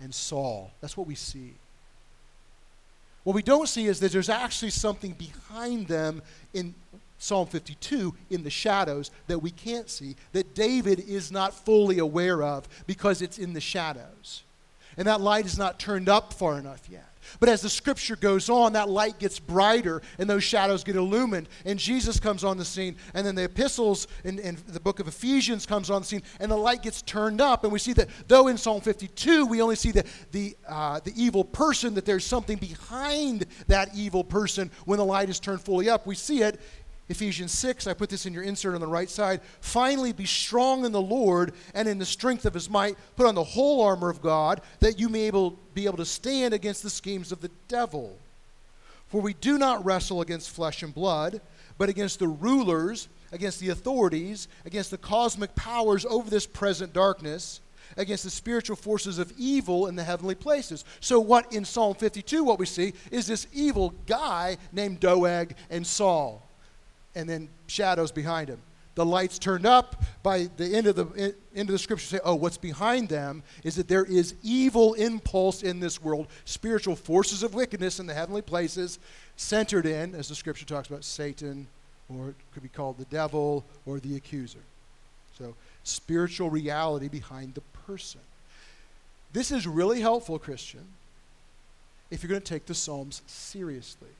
and 0.00 0.14
Saul. 0.14 0.72
That's 0.80 0.96
what 0.96 1.06
we 1.06 1.14
see. 1.14 1.54
What 3.22 3.34
we 3.34 3.42
don't 3.42 3.68
see 3.68 3.86
is 3.86 4.00
that 4.00 4.12
there's 4.12 4.28
actually 4.28 4.70
something 4.70 5.12
behind 5.12 5.88
them 5.88 6.22
in 6.52 6.74
Psalm 7.18 7.46
52 7.46 8.14
in 8.28 8.42
the 8.42 8.50
shadows 8.50 9.10
that 9.28 9.38
we 9.38 9.50
can't 9.50 9.88
see, 9.88 10.14
that 10.32 10.54
David 10.54 11.00
is 11.00 11.32
not 11.32 11.54
fully 11.54 11.98
aware 11.98 12.42
of 12.42 12.68
because 12.86 13.22
it's 13.22 13.38
in 13.38 13.54
the 13.54 13.60
shadows. 13.60 14.42
And 14.96 15.06
that 15.08 15.20
light 15.20 15.46
is 15.46 15.58
not 15.58 15.78
turned 15.78 16.08
up 16.08 16.32
far 16.32 16.58
enough 16.58 16.88
yet. 16.88 17.14
But 17.40 17.48
as 17.48 17.62
the 17.62 17.70
scripture 17.70 18.16
goes 18.16 18.48
on, 18.48 18.74
that 18.74 18.88
light 18.88 19.18
gets 19.18 19.38
brighter 19.38 20.02
and 20.18 20.28
those 20.28 20.44
shadows 20.44 20.84
get 20.84 20.96
illumined. 20.96 21.48
And 21.64 21.78
Jesus 21.78 22.20
comes 22.20 22.44
on 22.44 22.56
the 22.56 22.64
scene. 22.64 22.96
And 23.14 23.26
then 23.26 23.34
the 23.34 23.44
epistles 23.44 24.06
in, 24.24 24.58
the 24.68 24.80
book 24.80 25.00
of 25.00 25.08
Ephesians 25.08 25.66
comes 25.66 25.90
on 25.90 26.02
the 26.02 26.06
scene. 26.06 26.22
And 26.40 26.50
the 26.50 26.56
light 26.56 26.82
gets 26.82 27.02
turned 27.02 27.40
up. 27.40 27.64
And 27.64 27.72
we 27.72 27.78
see 27.78 27.92
that 27.94 28.08
though 28.28 28.48
in 28.48 28.56
Psalm 28.56 28.80
52 28.80 29.46
we 29.46 29.62
only 29.62 29.76
see 29.76 29.90
the, 29.90 30.04
the, 30.32 30.56
uh, 30.68 31.00
the 31.00 31.12
evil 31.16 31.44
person, 31.44 31.94
that 31.94 32.04
there's 32.04 32.24
something 32.24 32.58
behind 32.58 33.46
that 33.68 33.94
evil 33.94 34.24
person 34.24 34.70
when 34.84 34.98
the 34.98 35.04
light 35.04 35.28
is 35.28 35.40
turned 35.40 35.60
fully 35.60 35.88
up. 35.88 36.06
We 36.06 36.14
see 36.14 36.42
it 36.42 36.60
Ephesians 37.08 37.52
6, 37.52 37.86
I 37.86 37.92
put 37.92 38.08
this 38.08 38.24
in 38.24 38.32
your 38.32 38.42
insert 38.42 38.74
on 38.74 38.80
the 38.80 38.86
right 38.86 39.10
side. 39.10 39.42
Finally, 39.60 40.12
be 40.12 40.24
strong 40.24 40.86
in 40.86 40.92
the 40.92 41.00
Lord 41.00 41.52
and 41.74 41.86
in 41.86 41.98
the 41.98 42.06
strength 42.06 42.46
of 42.46 42.54
his 42.54 42.70
might. 42.70 42.96
Put 43.16 43.26
on 43.26 43.34
the 43.34 43.44
whole 43.44 43.82
armor 43.82 44.08
of 44.08 44.22
God 44.22 44.62
that 44.80 44.98
you 44.98 45.10
may 45.10 45.26
able, 45.26 45.58
be 45.74 45.84
able 45.84 45.98
to 45.98 46.06
stand 46.06 46.54
against 46.54 46.82
the 46.82 46.88
schemes 46.88 47.30
of 47.30 47.42
the 47.42 47.50
devil. 47.68 48.16
For 49.08 49.20
we 49.20 49.34
do 49.34 49.58
not 49.58 49.84
wrestle 49.84 50.22
against 50.22 50.50
flesh 50.50 50.82
and 50.82 50.94
blood, 50.94 51.42
but 51.76 51.90
against 51.90 52.20
the 52.20 52.28
rulers, 52.28 53.08
against 53.32 53.60
the 53.60 53.68
authorities, 53.68 54.48
against 54.64 54.90
the 54.90 54.96
cosmic 54.96 55.54
powers 55.54 56.06
over 56.06 56.30
this 56.30 56.46
present 56.46 56.94
darkness, 56.94 57.60
against 57.98 58.24
the 58.24 58.30
spiritual 58.30 58.76
forces 58.76 59.18
of 59.18 59.30
evil 59.36 59.88
in 59.88 59.94
the 59.94 60.04
heavenly 60.04 60.34
places. 60.34 60.86
So, 61.00 61.20
what 61.20 61.52
in 61.52 61.66
Psalm 61.66 61.94
52, 61.96 62.42
what 62.42 62.58
we 62.58 62.64
see 62.64 62.94
is 63.10 63.26
this 63.26 63.46
evil 63.52 63.92
guy 64.06 64.56
named 64.72 65.00
Doeg 65.00 65.54
and 65.68 65.86
Saul 65.86 66.42
and 67.14 67.28
then 67.28 67.48
shadows 67.66 68.12
behind 68.12 68.48
him. 68.48 68.60
The 68.94 69.04
lights 69.04 69.38
turned 69.38 69.66
up. 69.66 70.02
By 70.22 70.48
the 70.56 70.76
end 70.76 70.86
of 70.86 70.96
the 70.96 71.34
end 71.54 71.68
of 71.68 71.72
the 71.72 71.78
scripture, 71.78 72.06
say, 72.06 72.20
"Oh, 72.24 72.36
what's 72.36 72.56
behind 72.56 73.08
them 73.08 73.42
is 73.64 73.74
that 73.76 73.88
there 73.88 74.04
is 74.04 74.34
evil 74.42 74.94
impulse 74.94 75.62
in 75.62 75.80
this 75.80 76.00
world, 76.00 76.28
spiritual 76.44 76.94
forces 76.94 77.42
of 77.42 77.54
wickedness 77.54 77.98
in 77.98 78.06
the 78.06 78.14
heavenly 78.14 78.42
places, 78.42 78.98
centered 79.36 79.86
in, 79.86 80.14
as 80.14 80.28
the 80.28 80.34
scripture 80.34 80.64
talks 80.64 80.88
about, 80.88 81.04
Satan, 81.04 81.66
or 82.08 82.30
it 82.30 82.36
could 82.52 82.62
be 82.62 82.68
called 82.68 82.98
the 82.98 83.04
devil 83.06 83.64
or 83.84 83.98
the 83.98 84.16
accuser." 84.16 84.62
So, 85.36 85.56
spiritual 85.82 86.48
reality 86.50 87.08
behind 87.08 87.54
the 87.54 87.62
person. 87.86 88.20
This 89.32 89.50
is 89.50 89.66
really 89.66 90.00
helpful, 90.00 90.38
Christian, 90.38 90.86
if 92.12 92.22
you're 92.22 92.30
going 92.30 92.40
to 92.40 92.46
take 92.46 92.66
the 92.66 92.74
Psalms 92.74 93.22
seriously. 93.26 94.10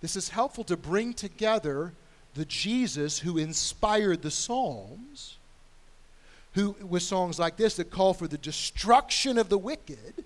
This 0.00 0.16
is 0.16 0.30
helpful 0.30 0.64
to 0.64 0.76
bring 0.76 1.12
together 1.12 1.92
the 2.34 2.44
Jesus 2.44 3.18
who 3.18 3.38
inspired 3.38 4.22
the 4.22 4.30
Psalms, 4.30 5.36
who 6.54 6.74
with 6.80 7.02
songs 7.02 7.38
like 7.38 7.56
this 7.56 7.76
that 7.76 7.90
call 7.90 8.14
for 8.14 8.26
the 8.26 8.38
destruction 8.38 9.38
of 9.38 9.48
the 9.48 9.58
wicked, 9.58 10.24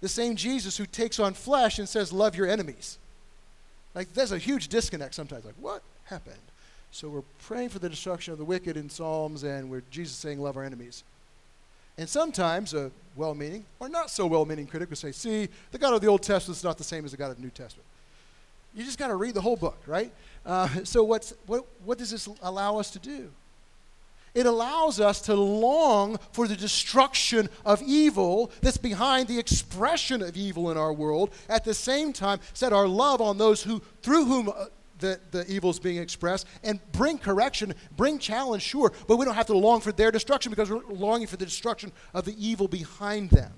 the 0.00 0.08
same 0.08 0.36
Jesus 0.36 0.76
who 0.76 0.86
takes 0.86 1.20
on 1.20 1.34
flesh 1.34 1.78
and 1.78 1.88
says, 1.88 2.12
Love 2.12 2.34
your 2.34 2.48
enemies. 2.48 2.98
Like, 3.94 4.12
there's 4.14 4.32
a 4.32 4.38
huge 4.38 4.68
disconnect 4.68 5.14
sometimes. 5.14 5.44
Like, 5.44 5.56
what 5.60 5.82
happened? 6.04 6.36
So 6.92 7.08
we're 7.08 7.22
praying 7.42 7.68
for 7.68 7.78
the 7.78 7.88
destruction 7.88 8.32
of 8.32 8.38
the 8.38 8.44
wicked 8.44 8.76
in 8.76 8.88
Psalms, 8.88 9.42
and 9.42 9.70
we're 9.70 9.82
Jesus 9.90 10.16
saying, 10.16 10.40
Love 10.40 10.56
our 10.56 10.64
enemies. 10.64 11.04
And 11.98 12.08
sometimes 12.08 12.72
a 12.72 12.90
well 13.14 13.34
meaning 13.34 13.64
or 13.78 13.88
not 13.88 14.10
so 14.10 14.26
well 14.26 14.46
meaning 14.46 14.66
critic 14.66 14.88
will 14.88 14.96
say, 14.96 15.12
See, 15.12 15.48
the 15.70 15.78
God 15.78 15.92
of 15.92 16.00
the 16.00 16.06
Old 16.06 16.22
Testament 16.22 16.56
is 16.56 16.64
not 16.64 16.78
the 16.78 16.84
same 16.84 17.04
as 17.04 17.10
the 17.10 17.16
God 17.16 17.30
of 17.30 17.36
the 17.36 17.42
New 17.42 17.50
Testament. 17.50 17.84
You 18.74 18.84
just 18.84 18.98
got 18.98 19.08
to 19.08 19.16
read 19.16 19.34
the 19.34 19.40
whole 19.40 19.56
book, 19.56 19.78
right? 19.86 20.12
Uh, 20.46 20.68
so, 20.84 21.02
what's, 21.04 21.34
what, 21.46 21.66
what 21.84 21.98
does 21.98 22.10
this 22.10 22.28
allow 22.42 22.78
us 22.78 22.90
to 22.92 22.98
do? 22.98 23.30
It 24.32 24.46
allows 24.46 25.00
us 25.00 25.20
to 25.22 25.34
long 25.34 26.18
for 26.32 26.46
the 26.46 26.54
destruction 26.54 27.48
of 27.66 27.82
evil 27.82 28.52
that's 28.60 28.76
behind 28.76 29.26
the 29.26 29.38
expression 29.38 30.22
of 30.22 30.36
evil 30.36 30.70
in 30.70 30.76
our 30.76 30.92
world. 30.92 31.34
At 31.48 31.64
the 31.64 31.74
same 31.74 32.12
time, 32.12 32.38
set 32.52 32.72
our 32.72 32.86
love 32.86 33.20
on 33.20 33.38
those 33.38 33.62
who, 33.62 33.82
through 34.02 34.26
whom 34.26 34.48
uh, 34.48 34.66
the, 35.00 35.18
the 35.32 35.50
evil 35.50 35.70
is 35.70 35.80
being 35.80 35.96
expressed, 35.96 36.46
and 36.62 36.78
bring 36.92 37.18
correction, 37.18 37.74
bring 37.96 38.18
challenge, 38.18 38.62
sure, 38.62 38.92
but 39.08 39.16
we 39.16 39.24
don't 39.24 39.34
have 39.34 39.46
to 39.46 39.56
long 39.56 39.80
for 39.80 39.92
their 39.92 40.10
destruction 40.10 40.50
because 40.50 40.70
we're 40.70 40.84
longing 40.88 41.26
for 41.26 41.36
the 41.36 41.44
destruction 41.44 41.90
of 42.14 42.24
the 42.24 42.34
evil 42.38 42.68
behind 42.68 43.30
them. 43.30 43.52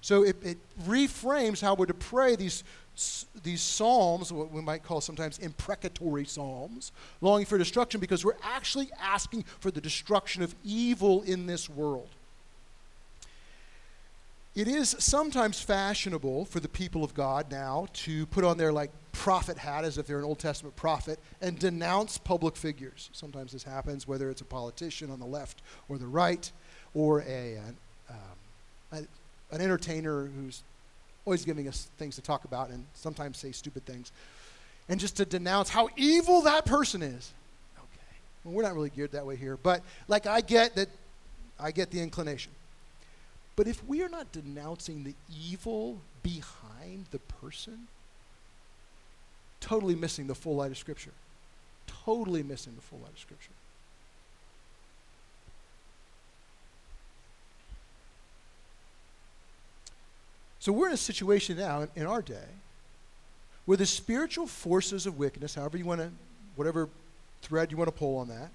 So 0.00 0.22
it, 0.22 0.36
it 0.42 0.58
reframes 0.86 1.60
how 1.60 1.74
we're 1.74 1.86
to 1.86 1.94
pray 1.94 2.36
these 2.36 2.62
these 3.42 3.60
psalms, 3.60 4.32
what 4.32 4.50
we 4.50 4.60
might 4.60 4.82
call 4.82 5.00
sometimes 5.00 5.38
imprecatory 5.38 6.24
psalms, 6.24 6.92
longing 7.20 7.46
for 7.46 7.58
destruction 7.58 8.00
because 8.00 8.24
we're 8.24 8.36
actually 8.42 8.88
asking 9.00 9.44
for 9.60 9.70
the 9.70 9.80
destruction 9.80 10.42
of 10.42 10.54
evil 10.64 11.22
in 11.22 11.46
this 11.46 11.68
world. 11.68 12.08
It 14.54 14.68
is 14.68 14.94
sometimes 15.00 15.60
fashionable 15.60 16.44
for 16.44 16.60
the 16.60 16.68
people 16.68 17.02
of 17.02 17.12
God 17.12 17.50
now 17.50 17.88
to 17.94 18.24
put 18.26 18.44
on 18.44 18.56
their 18.56 18.72
like 18.72 18.92
prophet 19.10 19.58
hat 19.58 19.84
as 19.84 19.98
if 19.98 20.06
they're 20.06 20.18
an 20.18 20.24
Old 20.24 20.38
Testament 20.38 20.76
prophet 20.76 21.18
and 21.40 21.58
denounce 21.58 22.18
public 22.18 22.54
figures. 22.54 23.10
Sometimes 23.12 23.50
this 23.50 23.64
happens 23.64 24.06
whether 24.06 24.30
it's 24.30 24.42
a 24.42 24.44
politician 24.44 25.10
on 25.10 25.18
the 25.18 25.26
left 25.26 25.62
or 25.88 25.98
the 25.98 26.06
right 26.06 26.52
or 26.94 27.22
a, 27.22 27.56
an, 27.56 27.76
um, 28.10 28.16
a, 28.92 28.96
an 29.54 29.60
entertainer 29.60 30.26
who's 30.26 30.62
always 31.24 31.44
giving 31.44 31.68
us 31.68 31.88
things 31.96 32.16
to 32.16 32.22
talk 32.22 32.44
about 32.44 32.70
and 32.70 32.84
sometimes 32.94 33.38
say 33.38 33.52
stupid 33.52 33.84
things. 33.84 34.12
And 34.88 35.00
just 35.00 35.16
to 35.16 35.24
denounce 35.24 35.70
how 35.70 35.88
evil 35.96 36.42
that 36.42 36.66
person 36.66 37.02
is. 37.02 37.32
Okay. 37.76 38.16
Well, 38.44 38.54
we're 38.54 38.62
not 38.62 38.74
really 38.74 38.90
geared 38.90 39.12
that 39.12 39.24
way 39.24 39.36
here, 39.36 39.56
but 39.56 39.82
like 40.08 40.26
I 40.26 40.40
get 40.42 40.74
that, 40.74 40.88
I 41.58 41.70
get 41.70 41.90
the 41.90 42.00
inclination. 42.00 42.52
But 43.56 43.68
if 43.68 43.82
we 43.86 44.02
are 44.02 44.08
not 44.08 44.32
denouncing 44.32 45.04
the 45.04 45.14
evil 45.48 46.00
behind 46.22 47.06
the 47.12 47.20
person, 47.20 47.86
totally 49.60 49.94
missing 49.94 50.26
the 50.26 50.34
full 50.34 50.56
light 50.56 50.70
of 50.70 50.78
Scripture. 50.78 51.12
Totally 51.86 52.42
missing 52.42 52.74
the 52.74 52.82
full 52.82 52.98
light 52.98 53.12
of 53.12 53.18
Scripture. 53.18 53.50
So 60.64 60.72
we're 60.72 60.86
in 60.86 60.94
a 60.94 60.96
situation 60.96 61.58
now 61.58 61.86
in, 61.94 62.06
our 62.06 62.22
day 62.22 62.48
where 63.66 63.76
the 63.76 63.84
spiritual 63.84 64.46
forces 64.46 65.04
of 65.04 65.18
wickedness, 65.18 65.56
however 65.56 65.76
you 65.76 65.84
want 65.84 66.00
to, 66.00 66.10
whatever 66.56 66.88
thread 67.42 67.70
you 67.70 67.76
want 67.76 67.88
to 67.88 67.92
pull 67.92 68.16
on 68.16 68.28
that, 68.28 68.48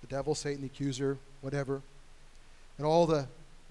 the 0.00 0.08
devil, 0.08 0.34
Satan, 0.34 0.62
the 0.62 0.66
accuser, 0.66 1.16
whatever, 1.40 1.80
and 2.76 2.84
all 2.84 3.06
the 3.06 3.24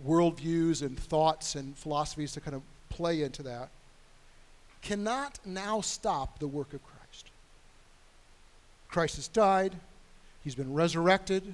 worldviews 0.07 0.81
and 0.81 0.97
thoughts 0.97 1.55
and 1.55 1.75
philosophies 1.75 2.31
to 2.31 2.39
kind 2.39 2.55
of 2.55 2.61
play 2.87 3.21
into 3.21 3.43
that, 3.43 3.67
cannot 4.81 5.37
now 5.45 5.81
stop 5.81 6.39
the 6.39 6.47
work 6.47 6.73
of 6.73 6.79
Christ. 6.85 7.27
Christ 8.87 9.17
has 9.17 9.27
died, 9.27 9.73
he's 10.41 10.55
been 10.55 10.73
resurrected. 10.73 11.53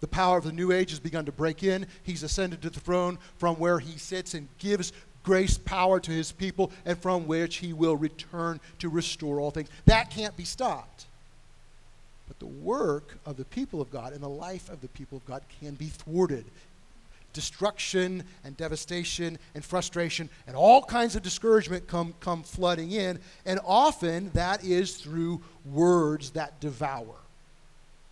The 0.00 0.06
power 0.06 0.38
of 0.38 0.44
the 0.44 0.52
new 0.52 0.72
age 0.72 0.90
has 0.90 0.98
begun 0.98 1.26
to 1.26 1.32
break 1.32 1.62
in. 1.62 1.86
He's 2.02 2.22
ascended 2.22 2.62
to 2.62 2.70
the 2.70 2.80
throne 2.80 3.18
from 3.36 3.56
where 3.56 3.78
he 3.80 3.98
sits 3.98 4.32
and 4.32 4.48
gives 4.58 4.94
grace, 5.22 5.58
power 5.58 6.00
to 6.00 6.10
his 6.10 6.32
people, 6.32 6.70
and 6.84 6.98
from 6.98 7.26
which 7.26 7.56
he 7.56 7.72
will 7.72 7.96
return 7.96 8.60
to 8.78 8.88
restore 8.88 9.40
all 9.40 9.50
things. 9.50 9.68
That 9.86 10.10
can't 10.10 10.36
be 10.36 10.44
stopped. 10.44 11.06
But 12.28 12.38
the 12.38 12.46
work 12.46 13.18
of 13.26 13.36
the 13.36 13.44
people 13.44 13.80
of 13.80 13.90
God 13.90 14.12
and 14.12 14.22
the 14.22 14.28
life 14.28 14.70
of 14.70 14.80
the 14.80 14.88
people 14.88 15.18
of 15.18 15.26
God 15.26 15.42
can 15.60 15.74
be 15.74 15.86
thwarted. 15.86 16.44
Destruction 17.32 18.24
and 18.44 18.56
devastation 18.56 19.38
and 19.54 19.64
frustration 19.64 20.28
and 20.46 20.56
all 20.56 20.82
kinds 20.82 21.16
of 21.16 21.22
discouragement 21.22 21.86
come, 21.86 22.14
come 22.20 22.42
flooding 22.42 22.92
in. 22.92 23.18
And 23.46 23.60
often 23.64 24.30
that 24.34 24.64
is 24.64 24.96
through 24.96 25.40
words 25.64 26.30
that 26.30 26.60
devour. 26.60 27.14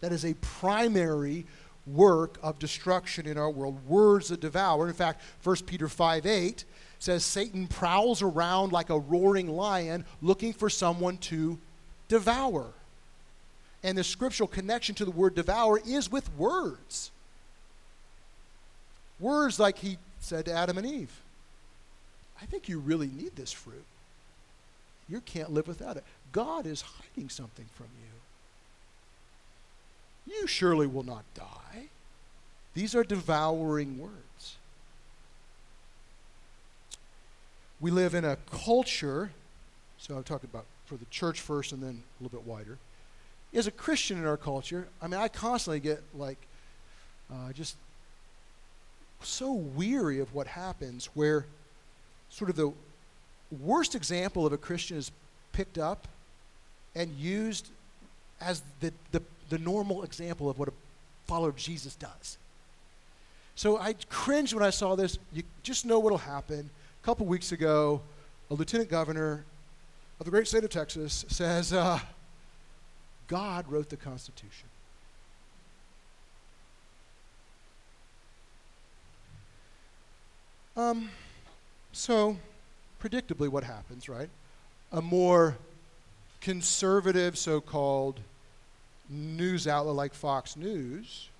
That 0.00 0.12
is 0.12 0.24
a 0.24 0.34
primary 0.34 1.46
work 1.86 2.38
of 2.42 2.58
destruction 2.58 3.26
in 3.26 3.38
our 3.38 3.50
world. 3.50 3.78
Words 3.86 4.28
that 4.28 4.40
devour. 4.40 4.88
In 4.88 4.94
fact, 4.94 5.22
1 5.42 5.56
Peter 5.66 5.88
5 5.88 6.26
8 6.26 6.64
says 6.98 7.24
Satan 7.24 7.66
prowls 7.66 8.22
around 8.22 8.72
like 8.72 8.90
a 8.90 8.98
roaring 8.98 9.48
lion 9.48 10.04
looking 10.20 10.52
for 10.52 10.68
someone 10.68 11.16
to 11.18 11.58
devour. 12.08 12.66
And 13.82 13.96
the 13.96 14.04
scriptural 14.04 14.48
connection 14.48 14.94
to 14.96 15.04
the 15.04 15.10
word 15.10 15.34
devour 15.34 15.80
is 15.86 16.10
with 16.10 16.28
words. 16.36 17.10
Words 19.20 19.58
like 19.60 19.78
he 19.78 19.98
said 20.20 20.46
to 20.46 20.52
Adam 20.52 20.78
and 20.78 20.86
Eve 20.86 21.22
I 22.40 22.46
think 22.46 22.68
you 22.68 22.78
really 22.78 23.08
need 23.08 23.34
this 23.34 23.52
fruit. 23.52 23.84
You 25.08 25.20
can't 25.20 25.50
live 25.50 25.66
without 25.66 25.96
it. 25.96 26.04
God 26.30 26.66
is 26.66 26.82
hiding 26.82 27.30
something 27.30 27.66
from 27.74 27.86
you. 30.26 30.34
You 30.34 30.46
surely 30.46 30.86
will 30.86 31.02
not 31.02 31.24
die. 31.34 31.88
These 32.74 32.94
are 32.94 33.02
devouring 33.02 33.98
words. 33.98 34.56
We 37.80 37.90
live 37.92 38.14
in 38.14 38.24
a 38.24 38.36
culture, 38.50 39.30
so 39.98 40.16
I'm 40.16 40.24
talking 40.24 40.50
about 40.52 40.64
for 40.86 40.96
the 40.96 41.04
church 41.06 41.40
first 41.40 41.72
and 41.72 41.82
then 41.82 42.02
a 42.18 42.22
little 42.22 42.38
bit 42.38 42.46
wider. 42.46 42.78
As 43.54 43.66
a 43.66 43.70
Christian 43.70 44.18
in 44.18 44.26
our 44.26 44.36
culture, 44.36 44.88
I 45.00 45.06
mean, 45.06 45.20
I 45.20 45.28
constantly 45.28 45.80
get 45.80 46.02
like 46.14 46.38
uh, 47.30 47.52
just 47.52 47.76
so 49.22 49.52
weary 49.52 50.18
of 50.18 50.34
what 50.34 50.46
happens 50.46 51.08
where 51.14 51.46
sort 52.30 52.50
of 52.50 52.56
the 52.56 52.72
worst 53.62 53.94
example 53.94 54.44
of 54.46 54.52
a 54.52 54.58
Christian 54.58 54.96
is 54.96 55.10
picked 55.52 55.78
up 55.78 56.08
and 56.94 57.10
used 57.16 57.68
as 58.40 58.62
the, 58.80 58.92
the, 59.12 59.22
the 59.50 59.58
normal 59.58 60.02
example 60.02 60.50
of 60.50 60.58
what 60.58 60.68
a 60.68 60.72
follower 61.26 61.48
of 61.48 61.56
Jesus 61.56 61.94
does. 61.94 62.38
So 63.54 63.78
I 63.78 63.94
cringed 64.08 64.54
when 64.54 64.62
I 64.62 64.70
saw 64.70 64.94
this. 64.94 65.18
You 65.32 65.42
just 65.62 65.84
know 65.84 65.98
what'll 65.98 66.18
happen 66.18 66.70
couple 67.08 67.24
weeks 67.24 67.52
ago, 67.52 68.02
a 68.50 68.54
lieutenant 68.54 68.90
governor 68.90 69.42
of 70.20 70.26
the 70.26 70.30
great 70.30 70.46
state 70.46 70.62
of 70.62 70.68
Texas 70.68 71.24
says, 71.28 71.72
uh, 71.72 71.98
God 73.28 73.64
wrote 73.66 73.88
the 73.88 73.96
Constitution. 73.96 74.68
Um, 80.76 81.08
so, 81.92 82.36
predictably, 83.02 83.48
what 83.48 83.64
happens, 83.64 84.10
right? 84.10 84.28
A 84.92 85.00
more 85.00 85.56
conservative, 86.42 87.38
so 87.38 87.62
called 87.62 88.20
news 89.08 89.66
outlet 89.66 89.94
like 89.94 90.12
Fox 90.12 90.58
News 90.58 91.30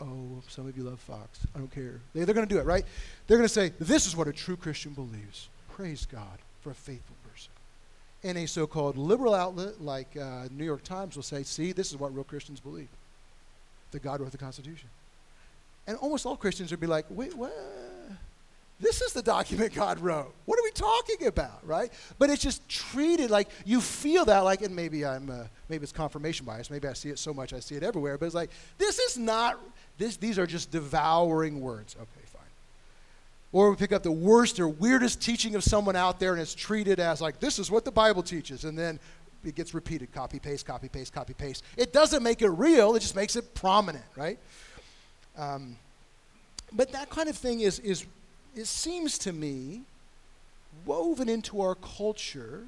Oh, 0.00 0.42
some 0.48 0.68
of 0.68 0.76
you 0.76 0.84
love 0.84 1.00
Fox. 1.00 1.40
I 1.54 1.58
don't 1.58 1.72
care. 1.72 2.00
They, 2.14 2.24
they're 2.24 2.34
going 2.34 2.46
to 2.46 2.54
do 2.54 2.60
it, 2.60 2.66
right? 2.66 2.84
They're 3.26 3.36
going 3.36 3.48
to 3.48 3.52
say, 3.52 3.72
This 3.80 4.06
is 4.06 4.16
what 4.16 4.28
a 4.28 4.32
true 4.32 4.56
Christian 4.56 4.92
believes. 4.92 5.48
Praise 5.72 6.06
God 6.10 6.38
for 6.60 6.70
a 6.70 6.74
faithful 6.74 7.16
person. 7.28 7.50
And 8.22 8.38
a 8.38 8.46
so 8.46 8.66
called 8.66 8.96
liberal 8.96 9.34
outlet 9.34 9.80
like 9.80 10.16
uh, 10.16 10.48
New 10.50 10.64
York 10.64 10.84
Times 10.84 11.16
will 11.16 11.22
say, 11.22 11.42
See, 11.42 11.72
this 11.72 11.90
is 11.90 11.96
what 11.96 12.14
real 12.14 12.24
Christians 12.24 12.60
believe 12.60 12.88
that 13.90 14.02
God 14.02 14.20
wrote 14.20 14.32
the 14.32 14.38
Constitution. 14.38 14.88
And 15.86 15.96
almost 15.96 16.26
all 16.26 16.36
Christians 16.36 16.70
would 16.70 16.80
be 16.80 16.86
like, 16.86 17.06
Wait, 17.10 17.34
what? 17.34 17.52
This 18.80 19.00
is 19.02 19.12
the 19.12 19.22
document 19.22 19.74
God 19.74 19.98
wrote. 19.98 20.32
What 20.44 20.58
are 20.58 20.62
we 20.62 20.70
talking 20.70 21.26
about, 21.26 21.66
right? 21.66 21.92
But 22.18 22.30
it's 22.30 22.42
just 22.42 22.66
treated 22.68 23.30
like 23.30 23.48
you 23.64 23.80
feel 23.80 24.24
that 24.26 24.40
like, 24.40 24.62
and 24.62 24.74
maybe 24.74 25.04
I'm, 25.04 25.28
uh, 25.30 25.44
maybe 25.68 25.82
it's 25.82 25.92
confirmation 25.92 26.46
bias. 26.46 26.70
Maybe 26.70 26.86
I 26.86 26.92
see 26.92 27.08
it 27.08 27.18
so 27.18 27.34
much 27.34 27.52
I 27.52 27.60
see 27.60 27.74
it 27.74 27.82
everywhere. 27.82 28.18
But 28.18 28.26
it's 28.26 28.34
like 28.36 28.50
this 28.78 28.98
is 29.00 29.18
not 29.18 29.58
this, 29.98 30.16
these 30.16 30.38
are 30.38 30.46
just 30.46 30.70
devouring 30.70 31.60
words. 31.60 31.96
Okay, 32.00 32.26
fine. 32.26 32.42
Or 33.50 33.70
we 33.70 33.76
pick 33.76 33.92
up 33.92 34.04
the 34.04 34.12
worst 34.12 34.60
or 34.60 34.68
weirdest 34.68 35.20
teaching 35.20 35.56
of 35.56 35.64
someone 35.64 35.96
out 35.96 36.20
there 36.20 36.32
and 36.32 36.40
it's 36.40 36.54
treated 36.54 37.00
as 37.00 37.20
like, 37.20 37.40
this 37.40 37.58
is 37.58 37.72
what 37.72 37.84
the 37.84 37.90
Bible 37.90 38.22
teaches. 38.22 38.64
And 38.64 38.78
then 38.78 39.00
it 39.44 39.56
gets 39.56 39.74
repeated 39.74 40.12
copy, 40.12 40.38
paste, 40.38 40.66
copy, 40.66 40.88
paste, 40.88 41.12
copy, 41.12 41.34
paste. 41.34 41.64
It 41.76 41.92
doesn't 41.92 42.22
make 42.22 42.42
it 42.42 42.50
real, 42.50 42.94
it 42.94 43.00
just 43.00 43.16
makes 43.16 43.34
it 43.34 43.54
prominent, 43.54 44.04
right? 44.16 44.38
Um, 45.36 45.76
but 46.72 46.92
that 46.92 47.10
kind 47.10 47.28
of 47.28 47.36
thing 47.36 47.60
is, 47.60 47.80
is, 47.80 48.04
it 48.54 48.66
seems 48.66 49.18
to 49.18 49.32
me, 49.32 49.82
woven 50.84 51.28
into 51.28 51.60
our 51.60 51.74
culture. 51.74 52.64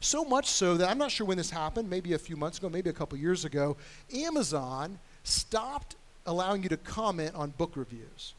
So 0.00 0.24
much 0.24 0.46
so 0.46 0.76
that 0.76 0.88
I'm 0.88 0.98
not 0.98 1.10
sure 1.10 1.26
when 1.26 1.36
this 1.36 1.50
happened, 1.50 1.90
maybe 1.90 2.12
a 2.12 2.18
few 2.18 2.36
months 2.36 2.58
ago, 2.58 2.68
maybe 2.68 2.90
a 2.90 2.94
couple 2.94 3.18
years 3.18 3.44
ago, 3.44 3.76
Amazon 4.14 4.98
stopped 5.24 5.96
allowing 6.26 6.62
you 6.62 6.68
to 6.70 6.76
comment 6.76 7.34
on 7.34 7.50
book 7.50 7.72
reviews. 7.74 8.34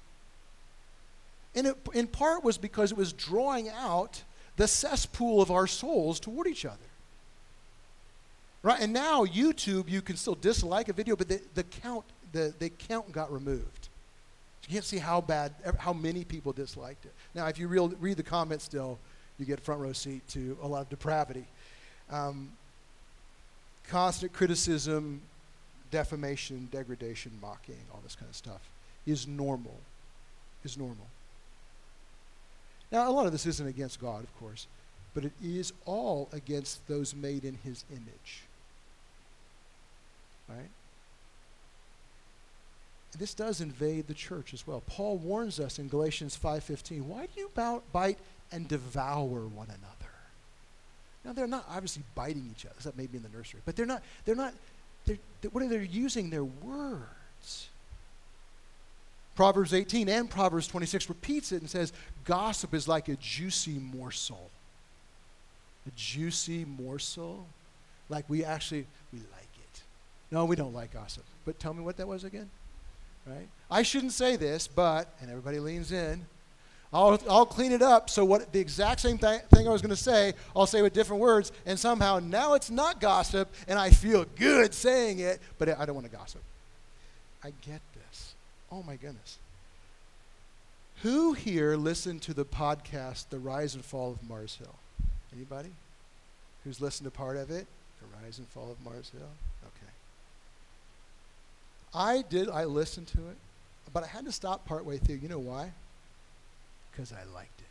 And 1.55 1.67
it, 1.67 1.77
in 1.93 2.07
part 2.07 2.43
was 2.43 2.57
because 2.57 2.91
it 2.91 2.97
was 2.97 3.13
drawing 3.13 3.69
out 3.69 4.23
the 4.57 4.67
cesspool 4.67 5.41
of 5.41 5.51
our 5.51 5.67
souls 5.67 6.19
toward 6.19 6.47
each 6.47 6.65
other. 6.65 6.77
Right? 8.63 8.81
And 8.81 8.93
now 8.93 9.25
YouTube, 9.25 9.89
you 9.89 10.01
can 10.01 10.17
still 10.17 10.35
dislike 10.35 10.89
a 10.89 10.93
video, 10.93 11.15
but 11.15 11.29
the, 11.29 11.39
the 11.53 11.63
count, 11.63 12.05
the, 12.31 12.53
the 12.57 12.69
count 12.69 13.11
got 13.11 13.31
removed. 13.31 13.84
You 14.67 14.73
can't 14.73 14.85
see 14.85 14.97
how 14.97 15.21
bad, 15.21 15.53
how 15.77 15.93
many 15.93 16.23
people 16.23 16.51
disliked 16.51 17.05
it. 17.05 17.13
Now, 17.35 17.47
if 17.47 17.59
you 17.59 17.67
read 17.67 18.17
the 18.17 18.23
comments 18.23 18.63
still, 18.65 18.97
you 19.37 19.45
get 19.45 19.59
front 19.59 19.81
row 19.81 19.93
seat 19.93 20.27
to 20.29 20.57
a 20.61 20.67
lot 20.67 20.81
of 20.81 20.89
depravity. 20.89 21.45
Um, 22.09 22.51
constant 23.87 24.33
criticism, 24.33 25.21
defamation, 25.91 26.67
degradation, 26.71 27.31
mocking, 27.41 27.77
all 27.93 27.99
this 28.03 28.15
kind 28.15 28.29
of 28.29 28.35
stuff 28.35 28.61
is 29.05 29.27
normal. 29.27 29.75
Is 30.63 30.77
normal. 30.77 31.05
Now, 32.91 33.07
a 33.07 33.11
lot 33.11 33.27
of 33.27 33.31
this 33.31 33.45
isn't 33.45 33.67
against 33.67 34.01
God, 34.01 34.23
of 34.23 34.39
course, 34.39 34.65
but 35.13 35.25
it 35.25 35.31
is 35.43 35.73
all 35.85 36.27
against 36.33 36.87
those 36.87 37.13
made 37.13 37.45
in 37.45 37.59
his 37.63 37.83
image. 37.91 38.41
Right? 40.49 40.69
This 43.17 43.33
does 43.33 43.61
invade 43.61 44.07
the 44.07 44.13
church 44.13 44.53
as 44.53 44.67
well. 44.67 44.83
Paul 44.87 45.17
warns 45.17 45.59
us 45.59 45.79
in 45.79 45.87
Galatians 45.87 46.35
5:15, 46.35 47.07
"Why 47.07 47.27
do 47.27 47.39
you 47.39 47.49
bite 47.91 48.19
and 48.51 48.67
devour 48.67 49.47
one 49.47 49.67
another?" 49.67 50.11
Now 51.23 51.33
they're 51.33 51.47
not 51.47 51.65
obviously 51.69 52.03
biting 52.13 52.49
each 52.51 52.65
other, 52.65 52.75
except 52.77 52.97
maybe 52.97 53.17
in 53.17 53.23
the 53.23 53.29
nursery, 53.29 53.61
but 53.65 53.75
they're 53.75 53.85
not 53.85 54.03
they're 54.25 54.35
not 54.35 54.53
they're, 55.05 55.17
what 55.51 55.63
are 55.63 55.67
they 55.67 55.85
using? 55.85 56.29
Their 56.29 56.43
words. 56.43 57.69
Proverbs 59.35 59.73
18 59.73 60.07
and 60.07 60.29
Proverbs 60.29 60.67
26 60.67 61.09
repeats 61.09 61.51
it 61.51 61.61
and 61.61 61.69
says, 61.69 61.91
Gossip 62.23 62.73
is 62.73 62.87
like 62.87 63.09
a 63.09 63.15
juicy 63.15 63.77
morsel. 63.77 64.49
A 65.85 65.91
juicy 65.95 66.65
morsel? 66.65 67.45
Like 68.07 68.25
we 68.29 68.45
actually, 68.45 68.87
we 69.11 69.19
like 69.19 69.49
it. 69.63 69.81
No, 70.31 70.45
we 70.45 70.55
don't 70.55 70.73
like 70.73 70.93
gossip. 70.93 71.23
But 71.45 71.59
tell 71.59 71.73
me 71.73 71.83
what 71.83 71.97
that 71.97 72.07
was 72.07 72.23
again? 72.23 72.49
Right? 73.25 73.47
I 73.69 73.83
shouldn't 73.83 74.13
say 74.13 74.35
this, 74.35 74.67
but, 74.67 75.07
and 75.21 75.29
everybody 75.29 75.59
leans 75.59 75.91
in. 75.91 76.25
I'll, 76.93 77.19
I'll 77.29 77.45
clean 77.45 77.71
it 77.71 77.81
up 77.81 78.09
so 78.09 78.23
what 78.23 78.53
the 78.53 78.59
exact 78.59 79.01
same 79.01 79.17
th- 79.17 79.41
thing 79.53 79.67
I 79.67 79.71
was 79.71 79.81
going 79.81 79.89
to 79.89 80.01
say, 80.01 80.33
I'll 80.55 80.65
say 80.65 80.81
with 80.81 80.93
different 80.93 81.21
words, 81.21 81.51
and 81.65 81.77
somehow 81.77 82.19
now 82.19 82.53
it's 82.53 82.69
not 82.69 83.01
gossip, 83.01 83.53
and 83.67 83.77
I 83.77 83.89
feel 83.89 84.25
good 84.37 84.73
saying 84.73 85.19
it, 85.19 85.41
but 85.57 85.67
I 85.77 85.85
don't 85.85 85.95
want 85.95 86.09
to 86.09 86.15
gossip. 86.15 86.41
I 87.43 87.51
get 87.61 87.81
this. 87.93 88.33
Oh 88.71 88.81
my 88.81 88.95
goodness. 88.95 89.39
Who 91.03 91.33
here 91.33 91.75
listened 91.75 92.21
to 92.23 92.33
the 92.33 92.45
podcast, 92.45 93.29
The 93.29 93.39
Rise 93.39 93.75
and 93.75 93.83
Fall 93.83 94.11
of 94.11 94.27
Mars 94.27 94.57
Hill? 94.57 94.75
Anybody? 95.35 95.71
Who's 96.63 96.79
listened 96.79 97.05
to 97.05 97.11
part 97.11 97.35
of 97.35 97.51
it? 97.51 97.67
The 97.99 98.23
Rise 98.23 98.37
and 98.37 98.47
Fall 98.47 98.71
of 98.71 98.83
Mars 98.83 99.11
Hill? 99.11 99.27
I 101.93 102.23
did, 102.29 102.49
I 102.49 102.65
listened 102.65 103.07
to 103.07 103.19
it, 103.19 103.37
but 103.93 104.03
I 104.03 104.07
had 104.07 104.25
to 104.25 104.31
stop 104.31 104.65
partway 104.65 104.97
through. 104.97 105.15
You 105.15 105.29
know 105.29 105.39
why? 105.39 105.71
Because 106.91 107.11
I 107.11 107.23
liked 107.33 107.59
it. 107.59 107.67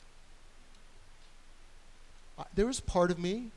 I, 2.38 2.44
there 2.54 2.66
was 2.66 2.80
part 2.80 3.10
of 3.10 3.18
me 3.18 3.48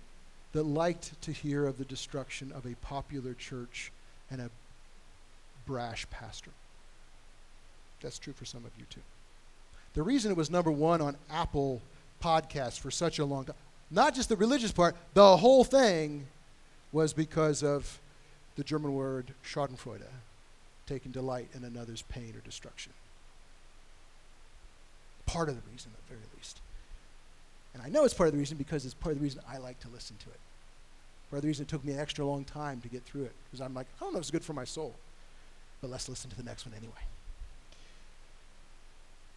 that 0.54 0.64
liked 0.64 1.22
to 1.22 1.32
hear 1.32 1.66
of 1.66 1.78
the 1.78 1.86
destruction 1.86 2.52
of 2.52 2.66
a 2.66 2.76
popular 2.76 3.34
church 3.34 3.92
and 4.30 4.42
a 4.42 4.50
brash 5.66 6.10
pastor. 6.10 6.52
That's 8.02 8.20
true 8.20 8.34
for 8.34 8.46
some 8.46 8.66
of 8.66 8.72
you 8.78 8.86
too. 8.90 9.02
The 9.94 10.04
reason 10.04 10.32
it 10.32 10.38
was 10.38 10.50
number 10.50 10.72
one 10.72 11.02
on 11.02 11.16
Apple 11.32 11.82
Podcasts 12.22 12.80
for 12.80 12.92
such 12.92 13.20
a 13.20 13.26
long 13.26 13.46
time, 13.46 13.56
not 13.90 14.14
just 14.14 14.30
the 14.30 14.36
religious 14.36 14.72
part, 14.72 14.96
the 15.14 15.38
whole 15.38 15.64
thing 15.64 16.26
was 16.92 17.14
because 17.14 17.64
of 17.64 18.00
the 18.56 18.64
German 18.64 18.94
word 18.94 19.34
Schadenfreude, 19.46 20.02
taking 20.88 21.12
delight 21.12 21.50
in 21.54 21.64
another's 21.64 22.02
pain 22.04 22.34
or 22.36 22.40
destruction. 22.40 22.94
Part 25.26 25.50
of 25.50 25.56
the 25.56 25.62
reason, 25.72 25.92
at 25.94 26.08
the 26.08 26.16
very 26.16 26.26
least. 26.36 26.60
And 27.74 27.84
I 27.84 27.90
know 27.90 28.06
it's 28.06 28.14
part 28.14 28.28
of 28.28 28.34
the 28.34 28.40
reason 28.40 28.58
because 28.58 28.86
it's 28.86 28.94
part 28.94 29.14
of 29.14 29.20
the 29.20 29.24
reason 29.24 29.42
I 29.48 29.58
like 29.58 29.80
to 29.82 29.90
listen 29.90 30.16
to 30.24 30.30
it. 30.30 30.40
Part 31.30 31.40
of 31.40 31.42
the 31.44 31.48
reason 31.50 31.64
it 31.64 31.70
took 31.70 31.84
me 31.84 31.94
an 31.94 32.00
extra 32.00 32.26
long 32.26 32.46
time 32.46 32.82
to 32.82 32.88
get 32.88 33.04
through 33.04 33.24
it. 33.24 33.34
Because 33.46 33.64
I'm 33.64 33.74
like, 33.74 33.88
I 34.00 34.04
don't 34.04 34.14
know 34.14 34.20
if 34.20 34.24
it's 34.24 34.32
good 34.32 34.44
for 34.44 34.54
my 34.54 34.64
soul. 34.64 34.96
But 35.82 35.92
let's 35.92 36.10
listen 36.10 36.30
to 36.32 36.38
the 36.38 36.44
next 36.44 36.66
one 36.66 36.74
anyway. 36.76 36.94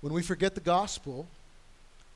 When 0.00 0.12
we 0.12 0.22
forget 0.22 0.54
the 0.54 0.60
gospel 0.60 1.26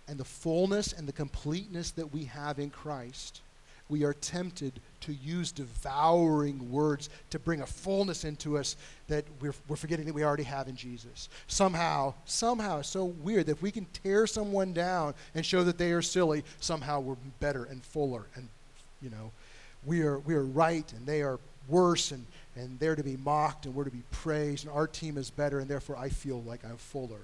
and 0.09 0.17
the 0.17 0.25
fullness 0.25 0.93
and 0.93 1.07
the 1.07 1.13
completeness 1.13 1.91
that 1.93 2.13
we 2.13 2.25
have 2.25 2.59
in 2.59 2.71
Christ, 2.71 3.41
we 3.89 4.05
are 4.05 4.15
tempted 4.15 4.81
to 5.01 5.13
use 5.13 5.53
devouring 5.53 6.71
words 6.71 7.11
to 7.31 7.39
bring 7.39 7.61
a 7.61 7.67
fullness 7.67 8.25
into 8.25 8.57
us 8.57 8.77
that 9.09 9.25
we're, 9.41 9.55
we're 9.69 9.77
forgetting 9.77 10.07
that 10.07 10.15
we 10.15 10.25
already 10.25 10.45
have 10.45 10.69
in 10.69 10.77
Jesus. 10.77 11.29
Somehow, 11.47 12.15
somehow, 12.25 12.79
it's 12.79 12.89
so 12.89 13.05
weird 13.05 13.47
that 13.47 13.53
if 13.53 13.63
we 13.63 13.71
can 13.71 13.87
tear 14.03 14.27
someone 14.27 14.73
down 14.73 15.15
and 15.35 15.45
show 15.45 15.63
that 15.65 15.77
they 15.77 15.93
are 15.93 16.03
silly, 16.03 16.45
somehow 16.61 17.01
we're 17.01 17.17
better 17.41 17.65
and 17.65 17.83
fuller 17.83 18.25
and, 18.35 18.49
you 19.03 19.11
know, 19.11 19.31
we 19.85 20.01
are, 20.03 20.19
we 20.21 20.35
are 20.35 20.45
right 20.45 20.91
and 20.95 21.07
they 21.07 21.21
are 21.21 21.39
worse 21.69 22.11
and, 22.11 22.25
and 22.57 22.79
they're 22.81 22.97
to 22.97 23.03
be 23.03 23.19
mocked 23.19 23.67
and 23.67 23.75
we're 23.75 23.85
to 23.85 23.91
be 23.91 24.03
praised 24.11 24.67
and 24.67 24.75
our 24.75 24.87
team 24.87 25.19
is 25.19 25.31
better 25.31 25.59
and 25.59 25.69
therefore 25.69 25.97
I 25.99 26.09
feel 26.09 26.43
like 26.43 26.65
I'm 26.65 26.79
fuller. 26.79 27.21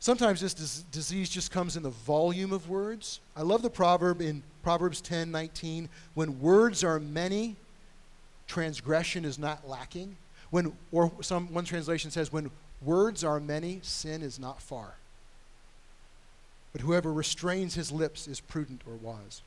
Sometimes 0.00 0.40
this 0.40 0.54
dis- 0.54 0.84
disease 0.92 1.28
just 1.28 1.50
comes 1.50 1.76
in 1.76 1.82
the 1.82 1.90
volume 1.90 2.52
of 2.52 2.68
words. 2.68 3.20
I 3.36 3.42
love 3.42 3.62
the 3.62 3.70
proverb 3.70 4.20
in 4.20 4.42
Proverbs 4.62 5.00
10 5.00 5.30
19. 5.30 5.88
When 6.14 6.40
words 6.40 6.84
are 6.84 7.00
many, 7.00 7.56
transgression 8.46 9.24
is 9.24 9.38
not 9.38 9.68
lacking. 9.68 10.16
When, 10.50 10.72
or 10.92 11.12
some, 11.20 11.52
one 11.52 11.64
translation 11.64 12.10
says, 12.10 12.32
when 12.32 12.50
words 12.82 13.24
are 13.24 13.40
many, 13.40 13.80
sin 13.82 14.22
is 14.22 14.38
not 14.38 14.62
far. 14.62 14.94
But 16.72 16.82
whoever 16.82 17.12
restrains 17.12 17.74
his 17.74 17.90
lips 17.90 18.28
is 18.28 18.40
prudent 18.40 18.82
or 18.86 18.94
wise. 18.94 19.42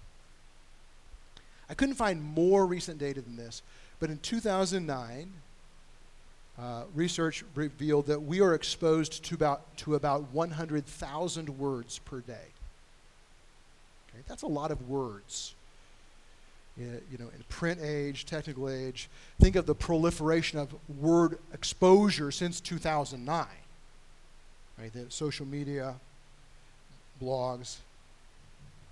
I 1.70 1.74
couldn't 1.74 1.96
find 1.96 2.22
more 2.22 2.66
recent 2.66 3.00
data 3.00 3.22
than 3.22 3.38
this, 3.38 3.62
but 4.00 4.10
in 4.10 4.18
2009, 4.18 5.32
uh, 6.62 6.84
research 6.94 7.44
revealed 7.56 8.06
that 8.06 8.22
we 8.22 8.40
are 8.40 8.54
exposed 8.54 9.24
to 9.26 9.36
about, 9.36 9.76
to 9.78 9.96
about 9.96 10.32
100,000 10.32 11.50
words 11.58 12.00
per 12.00 12.20
day. 12.20 12.34
Okay, 14.10 14.24
that's 14.28 14.44
a 14.44 14.48
lot 14.48 14.70
of 14.70 14.88
words. 14.88 15.56
you 16.78 17.18
know, 17.18 17.30
in 17.36 17.44
print 17.50 17.80
age, 17.82 18.26
technical 18.26 18.70
age, 18.70 19.10
think 19.40 19.56
of 19.56 19.66
the 19.66 19.74
proliferation 19.74 20.60
of 20.60 20.76
word 21.00 21.40
exposure 21.52 22.32
since 22.32 22.60
2009. 22.60 23.46
Right, 24.78 24.94
the 24.94 25.06
social 25.10 25.48
media, 25.48 25.96
blogs, 27.22 27.78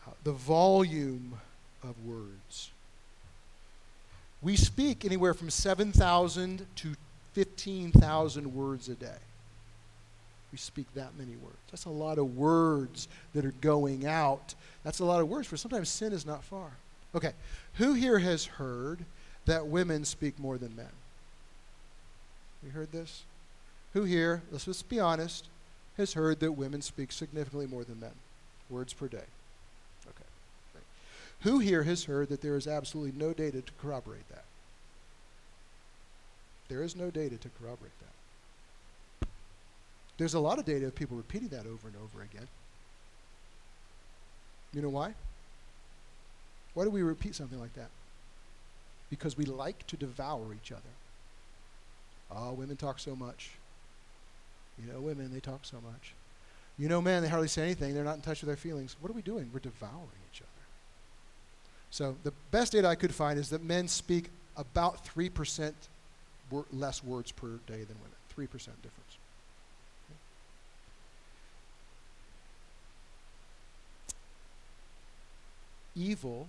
uh, 0.07 0.11
the 0.23 0.31
volume 0.31 1.39
of 1.83 1.95
words. 2.03 2.71
We 4.41 4.55
speak 4.55 5.05
anywhere 5.05 5.33
from 5.33 5.49
7,000 5.49 6.65
to 6.77 6.95
15,000 7.33 8.53
words 8.53 8.89
a 8.89 8.95
day. 8.95 9.17
We 10.51 10.57
speak 10.57 10.87
that 10.95 11.17
many 11.17 11.35
words. 11.35 11.57
That's 11.69 11.85
a 11.85 11.91
lot 11.91 12.17
of 12.17 12.35
words 12.35 13.07
that 13.33 13.45
are 13.45 13.53
going 13.61 14.07
out. 14.07 14.55
That's 14.83 14.99
a 14.99 15.05
lot 15.05 15.21
of 15.21 15.29
words 15.29 15.47
for 15.47 15.57
sometimes 15.57 15.89
sin 15.89 16.11
is 16.11 16.25
not 16.25 16.43
far. 16.43 16.71
Okay, 17.13 17.33
who 17.75 17.93
here 17.93 18.19
has 18.19 18.45
heard 18.45 18.99
that 19.45 19.67
women 19.67 20.05
speak 20.05 20.39
more 20.39 20.57
than 20.57 20.75
men? 20.75 20.89
We 22.63 22.69
heard 22.69 22.91
this? 22.91 23.23
Who 23.93 24.03
here, 24.03 24.41
let's 24.51 24.65
just 24.65 24.89
be 24.89 24.99
honest, 24.99 25.45
has 25.97 26.13
heard 26.13 26.39
that 26.39 26.51
women 26.53 26.81
speak 26.81 27.11
significantly 27.11 27.67
more 27.67 27.83
than 27.83 27.99
men? 27.99 28.11
Words 28.69 28.93
per 28.93 29.07
day. 29.07 29.17
Okay. 30.07 30.29
Right. 30.75 30.83
Who 31.41 31.59
here 31.59 31.83
has 31.83 32.05
heard 32.05 32.29
that 32.29 32.41
there 32.41 32.55
is 32.55 32.67
absolutely 32.67 33.19
no 33.19 33.33
data 33.33 33.61
to 33.61 33.71
corroborate 33.81 34.27
that? 34.29 34.45
There 36.69 36.83
is 36.83 36.95
no 36.95 37.09
data 37.09 37.37
to 37.37 37.49
corroborate 37.59 37.91
that. 37.99 39.27
There's 40.17 40.33
a 40.35 40.39
lot 40.39 40.59
of 40.59 40.65
data 40.65 40.85
of 40.85 40.95
people 40.95 41.17
repeating 41.17 41.49
that 41.49 41.65
over 41.65 41.87
and 41.87 41.95
over 41.95 42.21
again. 42.23 42.47
You 44.73 44.81
know 44.81 44.89
why? 44.89 45.13
Why 46.73 46.83
do 46.83 46.89
we 46.89 47.01
repeat 47.01 47.35
something 47.35 47.59
like 47.59 47.73
that? 47.75 47.89
Because 49.09 49.35
we 49.35 49.45
like 49.45 49.87
to 49.87 49.97
devour 49.97 50.53
each 50.53 50.71
other. 50.71 50.81
Oh, 52.31 52.53
women 52.53 52.77
talk 52.77 52.99
so 52.99 53.15
much. 53.15 53.51
You 54.77 54.91
know, 54.91 54.99
women, 54.99 55.33
they 55.33 55.39
talk 55.39 55.61
so 55.63 55.77
much. 55.77 56.13
You 56.77 56.87
know, 56.87 57.01
men, 57.01 57.23
they 57.23 57.29
hardly 57.29 57.47
say 57.47 57.63
anything. 57.63 57.93
They're 57.93 58.03
not 58.03 58.15
in 58.15 58.21
touch 58.21 58.41
with 58.41 58.47
their 58.47 58.55
feelings. 58.55 58.95
What 59.01 59.09
are 59.09 59.15
we 59.15 59.21
doing? 59.21 59.49
We're 59.51 59.59
devouring 59.59 60.07
each 60.31 60.41
other. 60.41 60.49
So 61.89 62.15
the 62.23 62.33
best 62.51 62.73
data 62.73 62.87
I 62.87 62.95
could 62.95 63.13
find 63.13 63.39
is 63.39 63.49
that 63.49 63.63
men 63.63 63.87
speak 63.87 64.29
about 64.55 65.05
3% 65.05 65.73
wor- 66.49 66.65
less 66.71 67.03
words 67.03 67.31
per 67.31 67.47
day 67.67 67.83
than 67.83 67.97
women. 67.97 68.17
3% 68.35 68.49
difference. 68.57 69.17
Evil 75.95 76.47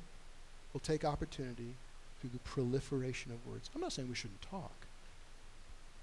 will 0.72 0.80
take 0.80 1.04
opportunity 1.04 1.74
through 2.20 2.30
the 2.32 2.38
proliferation 2.40 3.32
of 3.32 3.46
words. 3.50 3.70
I'm 3.74 3.80
not 3.80 3.92
saying 3.92 4.08
we 4.08 4.14
shouldn't 4.14 4.42
talk, 4.42 4.86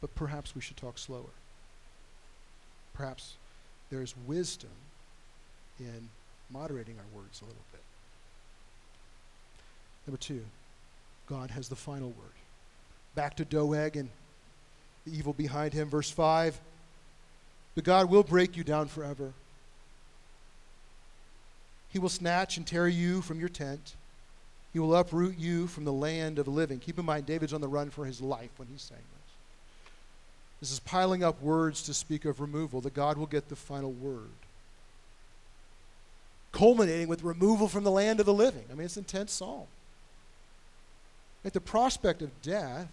but 0.01 0.13
perhaps 0.15 0.55
we 0.55 0.61
should 0.61 0.77
talk 0.77 0.97
slower. 0.97 1.33
Perhaps 2.93 3.35
there's 3.89 4.15
wisdom 4.25 4.71
in 5.79 6.09
moderating 6.49 6.95
our 6.97 7.17
words 7.17 7.41
a 7.41 7.45
little 7.45 7.61
bit. 7.71 7.81
Number 10.05 10.17
two, 10.17 10.43
God 11.27 11.51
has 11.51 11.69
the 11.69 11.75
final 11.75 12.09
word 12.09 12.33
back 13.17 13.35
to 13.35 13.45
Doeg 13.45 13.97
and 13.97 14.09
the 15.03 15.17
evil 15.17 15.33
behind 15.33 15.73
him. 15.73 15.89
Verse 15.89 16.09
5 16.09 16.57
But 17.73 17.83
God 17.83 18.09
will 18.11 18.23
break 18.23 18.55
you 18.55 18.63
down 18.63 18.87
forever. 18.87 19.33
He 21.89 21.97
will 21.97 22.09
snatch 22.09 22.57
and 22.57 22.67
tear 22.67 22.87
you 22.87 23.23
from 23.23 23.39
your 23.39 23.49
tent. 23.49 23.95
He 24.71 24.79
will 24.79 24.95
uproot 24.95 25.39
you 25.39 25.65
from 25.65 25.83
the 25.83 25.91
land 25.91 26.37
of 26.37 26.45
the 26.45 26.51
living. 26.51 26.77
Keep 26.77 26.99
in 26.99 27.05
mind, 27.05 27.25
David's 27.25 27.53
on 27.53 27.61
the 27.61 27.67
run 27.67 27.89
for 27.89 28.05
his 28.05 28.21
life 28.21 28.51
when 28.57 28.67
he's 28.67 28.83
saying 28.83 29.01
this. 29.01 29.33
This 30.59 30.71
is 30.71 30.79
piling 30.79 31.23
up 31.23 31.41
words 31.41 31.81
to 31.83 31.95
speak 31.95 32.23
of 32.25 32.39
removal, 32.39 32.81
that 32.81 32.93
God 32.93 33.17
will 33.17 33.25
get 33.25 33.49
the 33.49 33.55
final 33.55 33.91
word. 33.91 34.29
Culminating 36.51 37.07
with 37.07 37.23
removal 37.23 37.67
from 37.67 37.83
the 37.83 37.91
land 37.91 38.19
of 38.19 38.27
the 38.27 38.33
living. 38.33 38.65
I 38.71 38.75
mean, 38.75 38.85
it's 38.85 38.97
an 38.97 39.05
intense 39.05 39.31
psalm. 39.31 39.65
At 41.43 41.53
the 41.53 41.61
prospect 41.61 42.21
of 42.21 42.41
death 42.43 42.89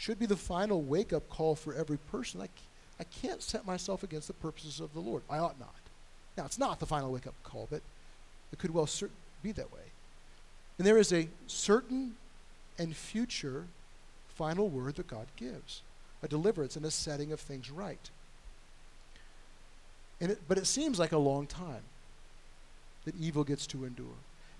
should 0.00 0.18
be 0.18 0.24
the 0.24 0.34
final 0.34 0.80
wake 0.80 1.12
up 1.12 1.28
call 1.28 1.54
for 1.54 1.74
every 1.74 1.98
person. 1.98 2.40
I, 2.40 2.48
I 2.98 3.04
can't 3.04 3.42
set 3.42 3.66
myself 3.66 4.02
against 4.02 4.28
the 4.28 4.32
purposes 4.32 4.80
of 4.80 4.94
the 4.94 5.00
Lord. 5.00 5.22
I 5.28 5.36
ought 5.36 5.60
not. 5.60 5.74
Now, 6.38 6.46
it's 6.46 6.58
not 6.58 6.80
the 6.80 6.86
final 6.86 7.12
wake 7.12 7.26
up 7.26 7.34
call, 7.44 7.68
but 7.70 7.82
it 8.50 8.58
could 8.58 8.72
well 8.72 8.86
cert- 8.86 9.10
be 9.42 9.52
that 9.52 9.70
way. 9.70 9.92
And 10.78 10.86
there 10.86 10.96
is 10.96 11.12
a 11.12 11.28
certain 11.48 12.14
and 12.78 12.96
future 12.96 13.66
final 14.36 14.68
word 14.68 14.96
that 14.96 15.06
God 15.06 15.26
gives. 15.36 15.82
a 16.22 16.28
deliverance 16.28 16.76
and 16.76 16.86
a 16.86 16.90
setting 16.90 17.30
of 17.30 17.40
things 17.40 17.70
right. 17.70 18.10
And 20.18 20.30
it, 20.32 20.40
but 20.48 20.56
it 20.56 20.66
seems 20.66 20.98
like 20.98 21.12
a 21.12 21.18
long 21.18 21.46
time 21.46 21.82
that 23.04 23.14
evil 23.20 23.44
gets 23.44 23.66
to 23.68 23.84
endure. 23.84 24.06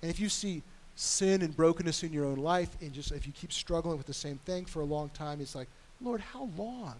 And 0.03 0.11
if 0.11 0.21
you 0.21 0.29
see 0.29 0.63
sin 0.97 1.43
and 1.43 1.57
brokenness 1.57 2.03
in 2.03 2.13
your 2.13 2.25
own 2.25 2.39
life, 2.39 2.77
and 2.81 2.93
just 2.93 3.13
if 3.13 3.27
you 3.27 3.33
keep 3.33 3.53
struggling 3.53 3.97
with 3.97 4.07
the 4.07 4.15
same 4.15 4.39
thing 4.45 4.65
for 4.65 4.81
a 4.81 4.85
long 4.85 5.09
time, 5.11 5.41
it's 5.41 5.55
like, 5.55 5.69
Lord, 6.01 6.21
how 6.21 6.49
long? 6.57 6.95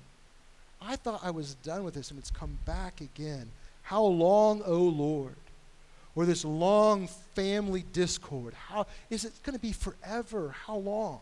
I 0.83 0.97
thought 0.97 1.21
I 1.23 1.31
was 1.31 1.55
done 1.57 1.85
with 1.85 1.95
this, 1.95 2.11
and 2.11 2.19
it's 2.19 2.31
come 2.31 2.59
back 2.65 3.01
again. 3.01 3.51
How 3.83 4.03
long, 4.03 4.63
O 4.63 4.75
oh 4.75 4.83
Lord? 4.83 5.37
Or 6.15 6.25
this 6.25 6.45
long 6.45 7.09
family 7.35 7.85
discord. 7.93 8.55
How 8.55 8.87
is 9.11 9.25
it 9.25 9.33
going 9.43 9.57
to 9.57 9.63
be 9.63 9.73
forever? 9.73 10.55
How 10.67 10.77
long? 10.77 11.21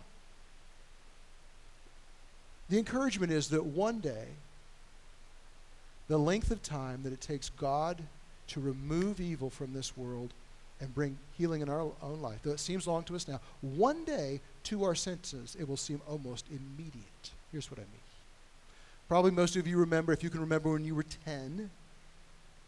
The 2.69 2.79
encouragement 2.79 3.33
is 3.33 3.49
that 3.49 3.65
one 3.65 4.01
day, 4.01 4.27
the 6.09 6.19
length 6.19 6.51
of 6.51 6.63
time 6.63 7.03
that 7.03 7.13
it 7.13 7.21
takes 7.21 7.51
God 7.51 8.03
to 8.49 8.61
remove 8.61 9.21
evil 9.21 9.51
from 9.51 9.73
this 9.73 9.97
world 9.97 10.33
and 10.81 10.95
bring 10.95 11.19
healing 11.37 11.61
in 11.61 11.69
our 11.69 11.81
own 11.81 12.23
life, 12.23 12.39
though 12.43 12.53
it 12.53 12.61
seems 12.61 12.87
long 12.87 13.03
to 13.05 13.17
us 13.17 13.27
now, 13.27 13.41
one 13.61 14.05
day 14.05 14.41
to 14.65 14.85
our 14.85 14.95
senses 14.95 15.57
it 15.59 15.69
will 15.69 15.77
seem 15.77 16.01
almost 16.09 16.47
immediate. 16.51 17.31
Here's 17.51 17.71
what 17.71 17.79
I 17.79 17.83
mean. 17.83 18.01
Probably 19.09 19.31
most 19.31 19.57
of 19.57 19.67
you 19.67 19.79
remember, 19.79 20.13
if 20.13 20.23
you 20.23 20.31
can 20.31 20.41
remember 20.41 20.71
when 20.71 20.85
you 20.85 20.95
were 20.95 21.07
10, 21.25 21.71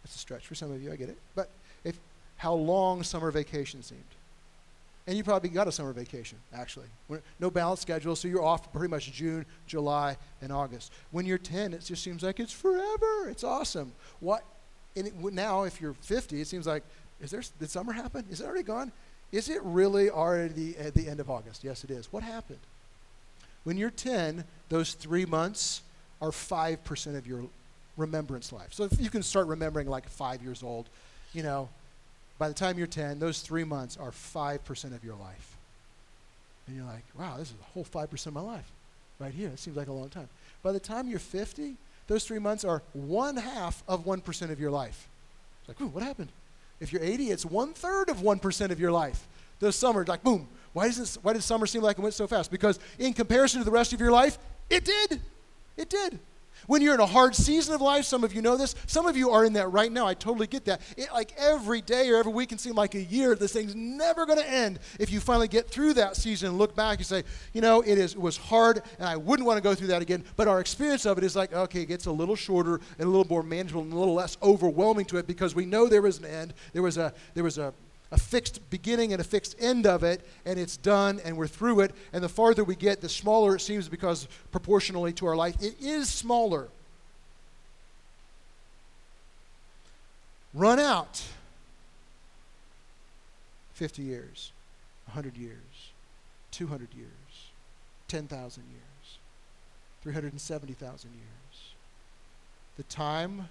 that's 0.02 0.16
a 0.16 0.18
stretch 0.18 0.46
for 0.46 0.54
some 0.54 0.72
of 0.72 0.82
you, 0.82 0.90
I 0.90 0.96
get 0.96 1.08
it, 1.08 1.18
but 1.34 1.50
if 1.84 1.98
how 2.36 2.54
long 2.54 3.02
summer 3.02 3.30
vacation 3.30 3.82
seemed. 3.82 4.02
And 5.06 5.16
you 5.16 5.24
probably 5.24 5.50
got 5.50 5.66
a 5.66 5.72
summer 5.72 5.92
vacation, 5.92 6.38
actually. 6.54 6.86
No 7.38 7.50
balance 7.50 7.80
schedule, 7.80 8.14
so 8.14 8.28
you're 8.28 8.44
off 8.44 8.72
pretty 8.72 8.88
much 8.88 9.10
June, 9.12 9.44
July, 9.66 10.16
and 10.40 10.52
August. 10.52 10.92
When 11.10 11.26
you're 11.26 11.36
10, 11.36 11.74
it 11.74 11.84
just 11.84 12.02
seems 12.02 12.22
like 12.22 12.38
it's 12.38 12.52
forever. 12.52 13.28
It's 13.28 13.44
awesome. 13.44 13.92
What? 14.20 14.44
And 14.96 15.08
it, 15.08 15.14
now, 15.32 15.64
if 15.64 15.80
you're 15.80 15.94
50, 15.94 16.40
it 16.40 16.46
seems 16.46 16.66
like, 16.66 16.82
is 17.22 17.30
there, 17.30 17.42
did 17.58 17.70
summer 17.70 17.92
happen? 17.92 18.24
Is 18.30 18.40
it 18.40 18.46
already 18.46 18.62
gone? 18.62 18.92
Is 19.32 19.48
it 19.48 19.62
really 19.62 20.10
already 20.10 20.76
at 20.76 20.94
the 20.94 21.08
end 21.08 21.20
of 21.20 21.30
August? 21.30 21.62
Yes, 21.62 21.84
it 21.84 21.90
is. 21.90 22.12
What 22.12 22.22
happened? 22.22 22.58
When 23.64 23.76
you're 23.76 23.90
10, 23.90 24.44
those 24.68 24.94
three 24.94 25.24
months 25.24 25.82
are 26.20 26.30
5% 26.30 27.16
of 27.16 27.26
your 27.26 27.44
remembrance 27.96 28.52
life. 28.52 28.72
So 28.72 28.84
if 28.84 29.00
you 29.00 29.10
can 29.10 29.22
start 29.22 29.46
remembering 29.46 29.88
like 29.88 30.08
five 30.08 30.42
years 30.42 30.62
old, 30.62 30.88
you 31.32 31.42
know, 31.42 31.68
by 32.38 32.48
the 32.48 32.54
time 32.54 32.78
you're 32.78 32.86
10, 32.86 33.18
those 33.18 33.40
three 33.40 33.64
months 33.64 33.96
are 33.98 34.10
5% 34.10 34.94
of 34.94 35.04
your 35.04 35.14
life. 35.16 35.56
And 36.66 36.76
you're 36.76 36.86
like, 36.86 37.04
wow, 37.18 37.36
this 37.36 37.48
is 37.48 37.54
a 37.60 37.72
whole 37.72 37.84
5% 37.84 38.26
of 38.26 38.32
my 38.32 38.40
life 38.40 38.70
right 39.18 39.32
here. 39.32 39.48
It 39.48 39.58
seems 39.58 39.76
like 39.76 39.88
a 39.88 39.92
long 39.92 40.08
time. 40.08 40.28
By 40.62 40.72
the 40.72 40.80
time 40.80 41.08
you're 41.08 41.18
50, 41.18 41.76
those 42.06 42.24
three 42.24 42.38
months 42.38 42.64
are 42.64 42.82
one 42.92 43.36
half 43.36 43.82
of 43.86 44.04
1% 44.04 44.50
of 44.50 44.58
your 44.58 44.70
life. 44.70 45.06
It's 45.60 45.68
like, 45.68 45.80
ooh, 45.80 45.92
what 45.92 46.02
happened? 46.02 46.30
If 46.80 46.92
you're 46.92 47.02
80, 47.02 47.30
it's 47.30 47.44
one 47.44 47.74
third 47.74 48.08
of 48.08 48.18
1% 48.18 48.70
of 48.70 48.80
your 48.80 48.90
life. 48.90 49.28
The 49.58 49.72
summers, 49.72 50.08
like, 50.08 50.22
boom. 50.22 50.48
Why 50.72 50.86
does, 50.86 50.96
this, 50.96 51.18
why 51.22 51.34
does 51.34 51.44
summer 51.44 51.66
seem 51.66 51.82
like 51.82 51.98
it 51.98 52.00
went 52.00 52.14
so 52.14 52.26
fast? 52.26 52.50
Because 52.50 52.78
in 52.98 53.12
comparison 53.12 53.60
to 53.60 53.64
the 53.64 53.70
rest 53.70 53.92
of 53.92 54.00
your 54.00 54.12
life, 54.12 54.38
it 54.70 54.84
did. 54.84 55.20
It 55.76 55.90
did. 55.90 56.18
When 56.66 56.82
you're 56.82 56.94
in 56.94 57.00
a 57.00 57.06
hard 57.06 57.34
season 57.34 57.74
of 57.74 57.80
life, 57.80 58.04
some 58.04 58.24
of 58.24 58.34
you 58.34 58.42
know 58.42 58.56
this, 58.56 58.74
some 58.86 59.06
of 59.06 59.16
you 59.16 59.30
are 59.30 59.44
in 59.44 59.54
that 59.54 59.68
right 59.68 59.90
now. 59.90 60.06
I 60.06 60.14
totally 60.14 60.46
get 60.46 60.64
that. 60.66 60.80
It, 60.96 61.12
like 61.12 61.32
every 61.36 61.80
day 61.80 62.08
or 62.10 62.16
every 62.16 62.32
week 62.32 62.50
can 62.50 62.58
seem 62.58 62.74
like 62.74 62.94
a 62.94 63.02
year. 63.02 63.34
This 63.34 63.52
thing's 63.52 63.74
never 63.74 64.26
going 64.26 64.38
to 64.38 64.48
end. 64.48 64.78
If 64.98 65.10
you 65.10 65.20
finally 65.20 65.48
get 65.48 65.68
through 65.68 65.94
that 65.94 66.16
season 66.16 66.50
and 66.50 66.58
look 66.58 66.74
back, 66.74 66.98
you 66.98 67.04
say, 67.04 67.24
you 67.52 67.60
know, 67.60 67.80
it, 67.80 67.98
is, 67.98 68.14
it 68.14 68.20
was 68.20 68.36
hard 68.36 68.82
and 68.98 69.08
I 69.08 69.16
wouldn't 69.16 69.46
want 69.46 69.56
to 69.56 69.62
go 69.62 69.74
through 69.74 69.88
that 69.88 70.02
again. 70.02 70.24
But 70.36 70.48
our 70.48 70.60
experience 70.60 71.06
of 71.06 71.18
it 71.18 71.24
is 71.24 71.36
like, 71.36 71.52
okay, 71.52 71.82
it 71.82 71.86
gets 71.86 72.06
a 72.06 72.12
little 72.12 72.36
shorter 72.36 72.80
and 72.98 73.06
a 73.06 73.10
little 73.10 73.26
more 73.28 73.42
manageable 73.42 73.82
and 73.82 73.92
a 73.92 73.98
little 73.98 74.14
less 74.14 74.36
overwhelming 74.42 75.06
to 75.06 75.16
it 75.18 75.26
because 75.26 75.54
we 75.54 75.66
know 75.66 75.88
there 75.88 76.02
was 76.02 76.18
an 76.18 76.24
end. 76.24 76.54
There 76.72 76.82
was 76.82 76.96
a, 76.96 77.12
there 77.34 77.44
was 77.44 77.58
a, 77.58 77.72
a 78.12 78.18
fixed 78.18 78.68
beginning 78.70 79.12
and 79.12 79.20
a 79.20 79.24
fixed 79.24 79.54
end 79.60 79.86
of 79.86 80.02
it, 80.02 80.26
and 80.44 80.58
it's 80.58 80.76
done, 80.76 81.20
and 81.24 81.36
we're 81.36 81.46
through 81.46 81.80
it. 81.80 81.92
And 82.12 82.22
the 82.24 82.28
farther 82.28 82.64
we 82.64 82.74
get, 82.74 83.00
the 83.00 83.08
smaller 83.08 83.56
it 83.56 83.60
seems 83.60 83.88
because 83.88 84.26
proportionally 84.50 85.12
to 85.14 85.26
our 85.26 85.36
life, 85.36 85.56
it 85.60 85.76
is 85.80 86.08
smaller. 86.08 86.68
Run 90.52 90.80
out 90.80 91.22
50 93.74 94.02
years, 94.02 94.50
100 95.06 95.36
years, 95.36 95.56
200 96.50 96.88
years, 96.94 97.08
10,000 98.08 98.62
years, 98.64 99.18
370,000 100.02 101.10
years. 101.10 101.74
The 102.76 102.82
time 102.84 103.48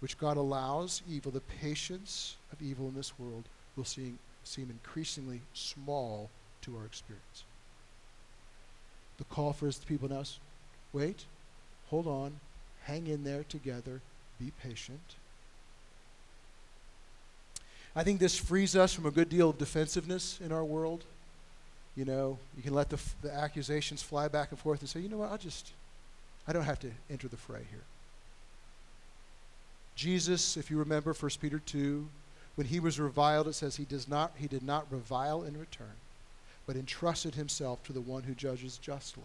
which 0.00 0.18
God 0.18 0.36
allows 0.36 1.02
evil, 1.08 1.30
the 1.30 1.40
patience 1.40 2.36
of 2.52 2.62
evil 2.62 2.88
in 2.88 2.94
this 2.94 3.18
world, 3.18 3.44
will 3.76 3.84
seem, 3.84 4.18
seem 4.44 4.70
increasingly 4.70 5.40
small 5.54 6.30
to 6.62 6.76
our 6.76 6.84
experience. 6.84 7.44
The 9.18 9.24
call 9.24 9.52
for 9.52 9.66
his 9.66 9.78
people 9.78 10.08
now 10.08 10.20
is 10.20 10.38
wait, 10.92 11.24
hold 11.88 12.06
on, 12.06 12.32
hang 12.84 13.06
in 13.06 13.24
there 13.24 13.44
together, 13.48 14.00
be 14.38 14.52
patient. 14.62 15.00
I 17.94 18.02
think 18.04 18.20
this 18.20 18.36
frees 18.36 18.74
us 18.74 18.92
from 18.92 19.06
a 19.06 19.10
good 19.10 19.28
deal 19.28 19.50
of 19.50 19.58
defensiveness 19.58 20.38
in 20.44 20.50
our 20.50 20.64
world. 20.64 21.04
You 21.94 22.06
know, 22.06 22.38
you 22.56 22.62
can 22.62 22.72
let 22.72 22.88
the, 22.88 22.98
the 23.20 23.32
accusations 23.32 24.02
fly 24.02 24.28
back 24.28 24.50
and 24.50 24.58
forth 24.58 24.80
and 24.80 24.88
say, 24.88 25.00
you 25.00 25.08
know 25.08 25.18
what, 25.18 25.30
I'll 25.30 25.38
just, 25.38 25.72
I 26.48 26.52
don't 26.52 26.64
have 26.64 26.80
to 26.80 26.90
enter 27.10 27.28
the 27.28 27.36
fray 27.36 27.60
here. 27.70 27.82
Jesus, 29.94 30.56
if 30.56 30.70
you 30.70 30.78
remember 30.78 31.12
1 31.12 31.30
Peter 31.40 31.58
2, 31.58 32.08
when 32.54 32.66
he 32.66 32.80
was 32.80 33.00
reviled, 33.00 33.48
it 33.48 33.54
says 33.54 33.76
he, 33.76 33.84
does 33.84 34.08
not, 34.08 34.32
he 34.36 34.46
did 34.46 34.62
not 34.62 34.86
revile 34.90 35.42
in 35.42 35.58
return, 35.58 35.96
but 36.66 36.76
entrusted 36.76 37.34
himself 37.34 37.82
to 37.84 37.92
the 37.92 38.00
one 38.00 38.24
who 38.24 38.34
judges 38.34 38.78
justly 38.78 39.22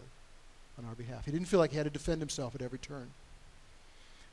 on 0.78 0.84
our 0.86 0.94
behalf. 0.94 1.24
He 1.24 1.32
didn't 1.32 1.48
feel 1.48 1.60
like 1.60 1.70
he 1.70 1.76
had 1.76 1.84
to 1.84 1.90
defend 1.90 2.20
himself 2.20 2.54
at 2.54 2.62
every 2.62 2.78
turn. 2.78 3.10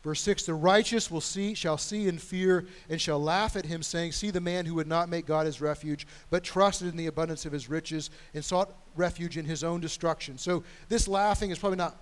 Verse 0.03 0.21
6 0.21 0.45
The 0.45 0.53
righteous 0.53 1.09
will 1.11 1.19
see, 1.19 1.55
shall 1.55 1.77
see 1.77 2.07
and 2.07 2.21
fear, 2.21 2.65
and 2.89 3.01
shall 3.01 3.21
laugh 3.21 3.55
at 3.55 3.65
him, 3.65 3.83
saying, 3.83 4.13
See 4.13 4.29
the 4.29 4.39
man 4.39 4.65
who 4.65 4.75
would 4.75 4.87
not 4.87 5.09
make 5.09 5.25
God 5.25 5.45
his 5.45 5.59
refuge, 5.59 6.07
but 6.29 6.43
trusted 6.43 6.87
in 6.87 6.95
the 6.95 7.07
abundance 7.07 7.45
of 7.45 7.51
his 7.51 7.69
riches, 7.69 8.11
and 8.33 8.45
sought 8.45 8.71
refuge 8.95 9.35
in 9.35 9.45
his 9.45 9.63
own 9.63 9.81
destruction. 9.81 10.37
So 10.37 10.63
this 10.87 11.07
laughing 11.07 11.49
is 11.49 11.59
probably 11.59 11.77
not 11.77 11.97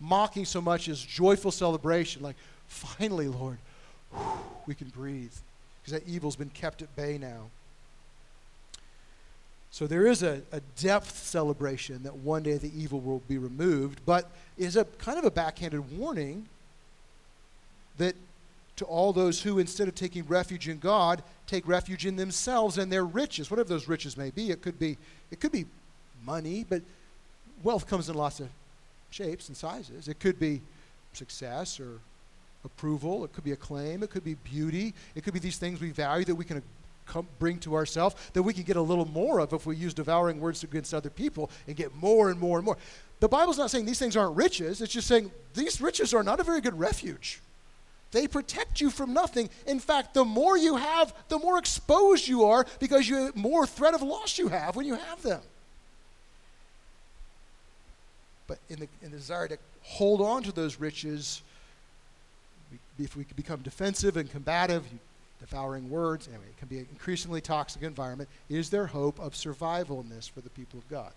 mocking 0.00 0.44
so 0.44 0.60
much 0.60 0.88
as 0.88 1.02
joyful 1.02 1.50
celebration, 1.50 2.22
like, 2.22 2.36
finally, 2.68 3.26
Lord, 3.26 3.58
whew, 4.12 4.38
we 4.66 4.74
can 4.74 4.88
breathe 4.88 5.32
because 5.88 6.04
that 6.04 6.10
evil's 6.10 6.36
been 6.36 6.50
kept 6.50 6.82
at 6.82 6.94
bay 6.96 7.18
now. 7.18 7.50
So 9.70 9.86
there 9.86 10.06
is 10.06 10.22
a, 10.22 10.42
a, 10.50 10.60
depth 10.80 11.24
celebration 11.24 12.02
that 12.04 12.16
one 12.16 12.42
day 12.42 12.56
the 12.56 12.72
evil 12.74 13.00
will 13.00 13.22
be 13.28 13.36
removed, 13.38 14.00
but 14.06 14.30
is 14.56 14.76
a 14.76 14.84
kind 14.84 15.18
of 15.18 15.24
a 15.24 15.30
backhanded 15.30 15.98
warning 15.98 16.48
that 17.98 18.14
to 18.76 18.84
all 18.86 19.12
those 19.12 19.42
who, 19.42 19.58
instead 19.58 19.88
of 19.88 19.94
taking 19.94 20.24
refuge 20.26 20.68
in 20.68 20.78
God, 20.78 21.22
take 21.46 21.66
refuge 21.68 22.06
in 22.06 22.16
themselves 22.16 22.78
and 22.78 22.90
their 22.90 23.04
riches, 23.04 23.50
whatever 23.50 23.68
those 23.68 23.88
riches 23.88 24.16
may 24.16 24.30
be. 24.30 24.50
It 24.50 24.62
could 24.62 24.78
be, 24.78 24.96
it 25.30 25.40
could 25.40 25.52
be 25.52 25.66
money, 26.24 26.64
but 26.68 26.82
wealth 27.62 27.86
comes 27.86 28.08
in 28.08 28.14
lots 28.14 28.40
of 28.40 28.48
shapes 29.10 29.48
and 29.48 29.56
sizes. 29.56 30.08
It 30.08 30.18
could 30.18 30.38
be 30.38 30.62
success 31.12 31.78
or 31.78 31.98
approval, 32.64 33.24
it 33.24 33.32
could 33.32 33.44
be 33.44 33.52
acclaim, 33.52 34.02
it 34.02 34.10
could 34.10 34.24
be 34.24 34.34
beauty, 34.34 34.94
it 35.14 35.24
could 35.24 35.34
be 35.34 35.40
these 35.40 35.58
things 35.58 35.80
we 35.80 35.90
value 35.90 36.24
that 36.24 36.34
we 36.34 36.44
can 36.44 36.58
uh, 36.58 36.60
come, 37.06 37.26
bring 37.38 37.58
to 37.60 37.74
ourselves 37.74 38.14
that 38.32 38.42
we 38.42 38.52
can 38.52 38.64
get 38.64 38.76
a 38.76 38.82
little 38.82 39.06
more 39.06 39.40
of 39.40 39.52
if 39.52 39.66
we 39.66 39.76
use 39.76 39.94
devouring 39.94 40.40
words 40.40 40.62
against 40.62 40.92
other 40.92 41.10
people 41.10 41.50
and 41.66 41.76
get 41.76 41.94
more 41.94 42.30
and 42.30 42.38
more 42.38 42.58
and 42.58 42.64
more. 42.64 42.76
The 43.20 43.28
Bible's 43.28 43.58
not 43.58 43.70
saying 43.70 43.86
these 43.86 43.98
things 43.98 44.16
aren't 44.16 44.36
riches, 44.36 44.80
it's 44.80 44.92
just 44.92 45.08
saying 45.08 45.30
these 45.54 45.80
riches 45.80 46.14
are 46.14 46.22
not 46.22 46.40
a 46.40 46.44
very 46.44 46.60
good 46.60 46.78
refuge. 46.78 47.40
They 48.10 48.26
protect 48.26 48.80
you 48.80 48.90
from 48.90 49.12
nothing. 49.12 49.50
In 49.66 49.80
fact, 49.80 50.14
the 50.14 50.24
more 50.24 50.56
you 50.56 50.76
have, 50.76 51.14
the 51.28 51.38
more 51.38 51.58
exposed 51.58 52.26
you 52.26 52.44
are 52.44 52.64
because 52.78 53.06
you 53.08 53.16
have 53.16 53.36
more 53.36 53.66
threat 53.66 53.94
of 53.94 54.00
loss 54.00 54.38
you 54.38 54.48
have 54.48 54.76
when 54.76 54.86
you 54.86 54.94
have 54.94 55.22
them. 55.22 55.42
But 58.46 58.58
in 58.70 58.80
the, 58.80 58.88
in 59.02 59.10
the 59.10 59.18
desire 59.18 59.46
to 59.48 59.58
hold 59.82 60.22
on 60.22 60.42
to 60.44 60.52
those 60.52 60.80
riches, 60.80 61.42
if 62.98 63.16
we 63.16 63.24
become 63.36 63.60
defensive 63.60 64.16
and 64.16 64.30
combative, 64.30 64.84
devouring 65.40 65.88
words, 65.88 66.28
anyway, 66.28 66.44
it 66.48 66.58
can 66.58 66.68
be 66.68 66.78
an 66.78 66.88
increasingly 66.90 67.40
toxic 67.40 67.82
environment. 67.82 68.28
Is 68.48 68.70
there 68.70 68.86
hope 68.86 69.20
of 69.20 69.36
survival 69.36 70.00
in 70.00 70.08
this 70.08 70.26
for 70.26 70.40
the 70.40 70.50
people 70.50 70.78
of 70.78 70.88
God? 70.88 71.12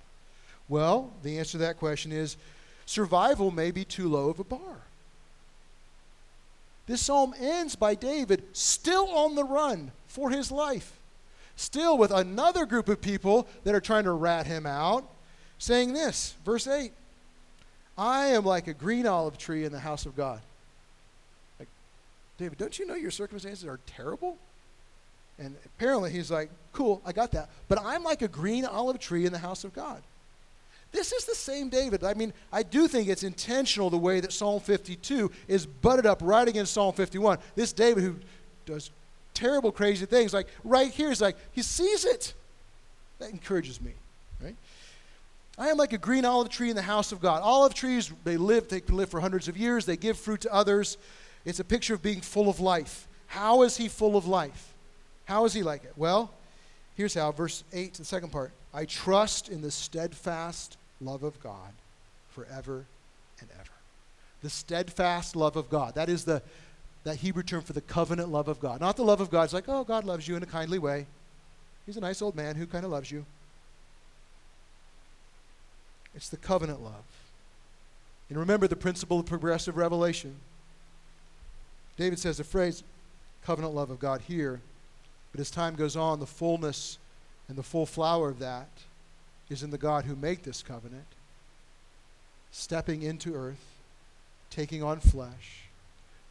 Well, 0.70 1.12
the 1.24 1.40
answer 1.40 1.54
to 1.54 1.58
that 1.60 1.78
question 1.78 2.12
is 2.12 2.38
survival 2.86 3.52
may 3.52 3.72
be 3.72 3.84
too 3.84 4.08
low 4.08 4.30
of 4.30 4.40
a 4.40 4.44
bar. 4.44 4.82
This 6.88 7.02
psalm 7.02 7.34
ends 7.40 7.76
by 7.76 7.96
David 7.96 8.44
still 8.54 9.10
on 9.10 9.36
the 9.36 9.44
run 9.44 9.92
for 10.08 10.30
his 10.30 10.52
life, 10.52 11.00
still 11.56 11.98
with 11.98 12.12
another 12.12 12.66
group 12.66 12.90
of 12.90 13.02
people 13.02 13.48
that 13.64 13.76
are 13.76 13.82
trying 13.82 14.04
to 14.04 14.12
rat 14.12 14.46
him 14.46 14.66
out, 14.66 15.06
saying 15.58 15.94
this, 15.94 16.36
verse 16.44 16.68
8 16.68 16.92
I 17.98 18.28
am 18.28 18.46
like 18.46 18.68
a 18.68 18.74
green 18.74 19.06
olive 19.06 19.38
tree 19.38 19.64
in 19.64 19.72
the 19.72 19.80
house 19.80 20.06
of 20.06 20.16
God. 20.16 20.42
David, 22.42 22.58
don't 22.58 22.78
you 22.80 22.88
know 22.88 22.96
your 22.96 23.12
circumstances 23.12 23.66
are 23.66 23.80
terrible? 23.86 24.38
And 25.38 25.56
apparently 25.66 26.12
he's 26.12 26.32
like, 26.32 26.50
cool, 26.74 27.02
I 27.06 27.12
got 27.12 27.32
that. 27.32 27.50
But 27.68 27.80
I'm 27.84 28.04
like 28.04 28.22
a 28.22 28.28
green 28.28 28.66
olive 28.66 29.00
tree 29.00 29.26
in 29.26 29.32
the 29.32 29.40
house 29.40 29.64
of 29.64 29.74
God. 29.74 30.02
This 30.92 31.12
is 31.12 31.26
the 31.26 31.36
same 31.36 31.70
David. 31.70 32.04
I 32.04 32.16
mean, 32.16 32.34
I 32.52 32.64
do 32.64 32.88
think 32.88 33.08
it's 33.08 33.24
intentional 33.24 33.90
the 33.90 33.98
way 33.98 34.20
that 34.20 34.34
Psalm 34.34 34.60
52 34.60 35.32
is 35.48 35.66
butted 35.66 36.06
up 36.06 36.20
right 36.22 36.48
against 36.48 36.74
Psalm 36.74 36.94
51. 36.94 37.38
This 37.56 37.72
David 37.72 38.04
who 38.04 38.16
does 38.66 38.90
terrible, 39.34 39.72
crazy 39.72 40.06
things, 40.06 40.34
like 40.34 40.48
right 40.64 40.92
here, 40.92 41.12
is 41.12 41.22
like, 41.22 41.38
he 41.54 41.62
sees 41.62 42.06
it. 42.06 42.34
That 43.20 43.30
encourages 43.30 43.80
me, 43.80 43.94
right? 44.44 44.56
I 45.58 45.70
am 45.70 45.78
like 45.78 45.94
a 45.94 45.98
green 45.98 46.26
olive 46.26 46.50
tree 46.50 46.72
in 46.72 46.76
the 46.76 46.82
house 46.82 47.12
of 47.12 47.22
God. 47.22 47.42
Olive 47.44 47.74
trees, 47.74 48.12
they 48.24 48.36
live, 48.36 48.68
they 48.68 48.82
can 48.82 48.98
live 48.98 49.10
for 49.10 49.20
hundreds 49.20 49.48
of 49.48 49.58
years, 49.58 49.86
they 49.86 49.96
give 49.96 50.18
fruit 50.18 50.42
to 50.42 50.54
others. 50.54 50.98
It's 51.46 51.60
a 51.60 51.64
picture 51.64 51.94
of 51.94 52.02
being 52.02 52.22
full 52.22 52.50
of 52.50 52.60
life. 52.60 53.08
How 53.28 53.64
is 53.64 53.78
he 53.78 53.88
full 53.88 54.16
of 54.16 54.26
life? 54.26 54.74
How 55.26 55.46
is 55.46 55.54
he 55.54 55.64
like 55.64 55.84
it? 55.84 55.94
Well, 55.96 56.32
here's 56.96 57.14
how. 57.14 57.32
Verse 57.32 57.64
8, 57.74 57.96
the 57.96 58.06
second 58.06 58.32
part. 58.32 58.52
I 58.74 58.86
trust 58.86 59.50
in 59.50 59.62
the 59.62 59.72
steadfast 59.72 60.78
love 61.00 61.24
of 61.24 61.42
God 61.42 61.74
forever 62.30 62.86
and 63.40 63.50
ever. 63.60 63.72
The 64.44 64.50
steadfast 64.50 65.36
love 65.36 65.56
of 65.56 65.70
God. 65.70 65.96
That 65.96 66.10
is 66.10 66.26
the 66.26 66.42
that 67.04 67.18
Hebrew 67.18 67.44
term 67.44 67.62
for 67.62 67.74
the 67.74 67.82
covenant 67.82 68.30
love 68.30 68.48
of 68.48 68.60
God. 68.60 68.80
Not 68.80 68.96
the 68.96 69.04
love 69.04 69.22
of 69.22 69.32
God. 69.32 69.44
It's 69.44 69.54
like, 69.54 69.68
oh, 69.68 69.84
God 69.84 70.04
loves 70.04 70.28
you 70.28 70.36
in 70.36 70.44
a 70.44 70.48
kindly 70.48 70.78
way. 70.78 71.08
He's 71.86 71.98
a 71.98 72.02
nice 72.02 72.22
old 72.22 72.36
man 72.36 72.56
who 72.56 72.68
kind 72.68 72.86
of 72.86 72.92
loves 72.92 73.10
you. 73.10 73.26
It's 76.14 76.30
the 76.30 76.38
covenant 76.38 76.84
love. 76.84 77.04
And 78.30 78.38
remember 78.38 78.68
the 78.68 78.76
principle 78.76 79.20
of 79.20 79.26
progressive 79.26 79.78
revelation. 79.78 80.36
David 82.02 82.18
says 82.18 82.38
the 82.38 82.44
phrase 82.44 82.84
covenant 83.46 83.76
love 83.76 83.92
of 83.92 84.00
God 84.00 84.22
here, 84.22 84.60
but 85.32 85.40
as 85.40 85.52
time 85.52 85.76
goes 85.76 85.96
on, 85.96 86.20
the 86.20 86.26
fullness 86.26 86.98
and 87.48 87.56
the 87.56 87.62
full 87.62 87.86
flower 87.86 88.30
of 88.30 88.40
that 88.40 88.70
is 89.52 89.62
in 89.62 89.70
the 89.70 89.78
God 89.78 90.06
who 90.06 90.16
made 90.16 90.42
this 90.42 90.64
covenant, 90.64 91.06
stepping 92.50 93.04
into 93.04 93.36
earth, 93.36 93.64
taking 94.50 94.82
on 94.82 95.00
flesh, 95.00 95.66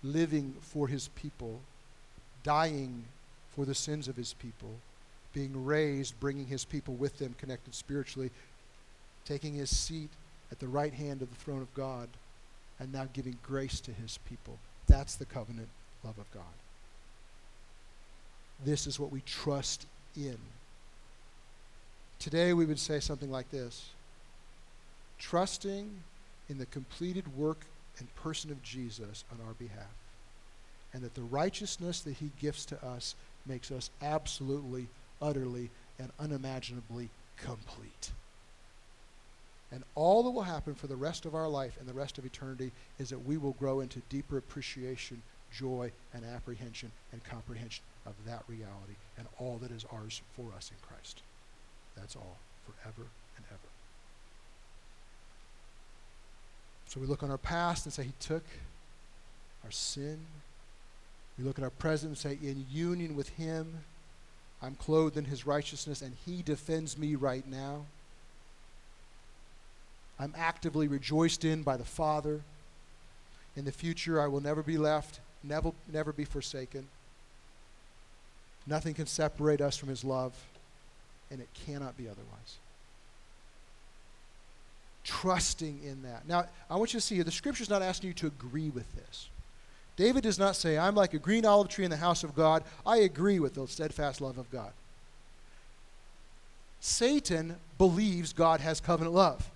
living 0.03 0.57
for 0.61 0.89
his 0.89 1.07
people, 1.15 1.61
dying 2.43 3.05
for 3.55 3.65
the 3.65 3.73
sins 3.73 4.09
of 4.09 4.17
his 4.17 4.33
people, 4.33 4.75
being 5.33 5.65
raised, 5.65 6.19
bringing 6.19 6.47
his 6.47 6.65
people 6.65 6.95
with 6.95 7.19
them, 7.19 7.37
connected 7.39 7.77
spiritually, 7.77 8.33
taking 9.25 9.55
his 9.55 9.71
seat 9.71 10.11
at 10.51 10.59
the 10.59 10.67
right 10.67 10.95
hand 10.95 11.23
of 11.23 11.31
the 11.31 11.41
throne 11.45 11.63
of 11.63 11.73
God, 11.75 12.09
and 12.81 12.93
now 12.93 13.07
giving 13.13 13.39
grace 13.45 13.79
to 13.83 13.93
his 13.93 14.19
people. 14.29 14.59
That's 14.91 15.15
the 15.15 15.25
covenant 15.25 15.69
love 16.03 16.19
of 16.19 16.29
God. 16.35 16.43
This 18.65 18.89
is 18.89 18.99
what 18.99 19.13
we 19.13 19.21
trust 19.21 19.87
in. 20.17 20.37
Today, 22.19 22.53
we 22.53 22.67
would 22.67 22.79
say 22.79 22.99
something 22.99 23.31
like 23.31 23.51
this 23.53 23.91
trusting 25.21 25.89
in 26.49 26.59
the 26.59 26.67
completed 26.67 27.37
work 27.37 27.61
and 27.99 28.13
person 28.17 28.51
of 28.51 28.63
Jesus 28.65 29.25
on 29.31 29.39
our 29.47 29.53
behalf, 29.55 29.95
and 30.93 31.03
that 31.03 31.15
the 31.15 31.23
righteousness 31.23 32.01
that 32.01 32.15
he 32.15 32.33
gifts 32.41 32.65
to 32.65 32.85
us 32.85 33.15
makes 33.47 33.71
us 33.71 33.91
absolutely, 34.03 34.89
utterly, 35.23 35.71
and 36.01 36.11
unimaginably 36.19 37.11
complete. 37.37 38.11
And 39.73 39.85
all 39.95 40.25
that 40.25 40.31
will 40.31 40.43
happen 40.43 40.75
for 40.75 40.89
the 40.89 40.97
rest 40.97 41.27
of 41.27 41.35
our 41.35 41.49
life 41.49 41.77
and 41.79 41.89
the 41.89 41.95
rest 41.95 42.19
of 42.19 42.27
eternity 42.27 42.73
is 42.99 43.11
that 43.11 43.25
we 43.25 43.37
will 43.37 43.53
grow 43.53 43.81
into 43.81 44.01
deeper 44.09 44.37
appreciation, 44.37 45.23
joy, 45.53 45.93
and 46.13 46.25
apprehension 46.25 46.91
and 47.13 47.23
comprehension 47.23 47.85
of 48.07 48.15
that 48.27 48.43
reality 48.49 48.95
and 49.17 49.29
all 49.39 49.59
that 49.59 49.71
is 49.71 49.85
ours 49.93 50.23
for 50.35 50.47
us 50.57 50.71
in 50.71 50.77
Christ. 50.89 51.23
That's 51.97 52.17
all, 52.17 52.39
forever 52.67 53.07
and 53.37 53.47
ever. 53.51 53.59
So 56.89 57.01
we 57.01 57.07
look 57.07 57.23
on 57.23 57.31
our 57.31 57.39
past 57.39 57.87
and 57.87 57.93
say, 57.93 58.05
He 58.05 58.13
took 58.19 58.45
our 59.65 59.71
sin. 59.71 60.19
We 61.39 61.45
look 61.45 61.59
at 61.59 61.65
our 61.65 61.71
present 61.71 62.09
and 62.11 62.19
say, 62.19 62.39
In 62.43 62.67
union 62.73 63.15
with 63.15 63.29
Him, 63.31 63.85
I'm 64.61 64.75
clothed 64.75 65.17
in 65.17 65.27
His 65.27 65.47
righteousness, 65.47 66.03
and 66.03 66.17
He 66.27 66.43
defends 66.43 66.99
me 66.99 67.15
right 67.15 67.47
now. 67.47 67.85
I'm 70.21 70.35
actively 70.37 70.87
rejoiced 70.87 71.45
in 71.45 71.63
by 71.63 71.79
the 71.79 71.85
Father. 71.85 72.43
In 73.57 73.65
the 73.65 73.73
future, 73.73 74.21
I 74.21 74.27
will 74.27 74.43
never 74.43 74.63
be 74.63 74.77
left, 74.77 75.19
never, 75.43 75.73
never 75.91 76.13
be 76.13 76.25
forsaken. 76.25 76.87
Nothing 78.67 78.95
can 78.95 79.07
separate 79.07 79.63
us 79.63 79.77
from 79.77 79.89
His 79.89 80.05
love 80.05 80.35
and 81.31 81.41
it 81.41 81.49
cannot 81.67 81.97
be 81.97 82.05
otherwise. 82.05 82.59
Trusting 85.05 85.81
in 85.85 86.03
that. 86.03 86.29
Now, 86.29 86.45
I 86.69 86.77
want 86.77 86.93
you 86.93 87.01
to 87.01 87.07
see 87.07 87.15
here, 87.15 87.25
the 87.25 87.31
scripture's 87.31 87.71
not 87.71 87.83
asking 87.83 88.09
you 88.09 88.15
to 88.15 88.27
agree 88.27 88.69
with 88.69 88.95
this. 88.95 89.29
David 89.97 90.23
does 90.23 90.39
not 90.39 90.55
say, 90.55 90.77
I'm 90.79 90.95
like 90.95 91.15
a 91.15 91.19
green 91.19 91.47
olive 91.47 91.69
tree 91.69 91.85
in 91.85 91.91
the 91.91 91.97
house 91.97 92.25
of 92.25 92.35
God. 92.35 92.63
I 92.87 92.99
agree 92.99 93.39
with 93.39 93.55
the 93.55 93.67
steadfast 93.67 94.21
love 94.21 94.39
of 94.39 94.51
God. 94.51 94.73
Satan 96.81 97.57
believes 97.79 98.33
God 98.33 98.61
has 98.61 98.81
covenant 98.81 99.15
love. 99.15 99.51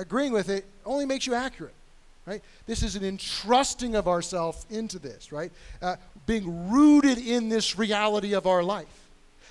Agreeing 0.00 0.32
with 0.32 0.48
it 0.48 0.64
only 0.86 1.04
makes 1.04 1.26
you 1.26 1.34
accurate, 1.34 1.74
right? 2.24 2.42
This 2.64 2.82
is 2.82 2.96
an 2.96 3.04
entrusting 3.04 3.94
of 3.94 4.08
ourselves 4.08 4.64
into 4.70 4.98
this, 4.98 5.30
right? 5.30 5.52
Uh, 5.82 5.96
being 6.24 6.70
rooted 6.70 7.18
in 7.18 7.50
this 7.50 7.78
reality 7.78 8.32
of 8.34 8.46
our 8.46 8.62
life. 8.62 8.86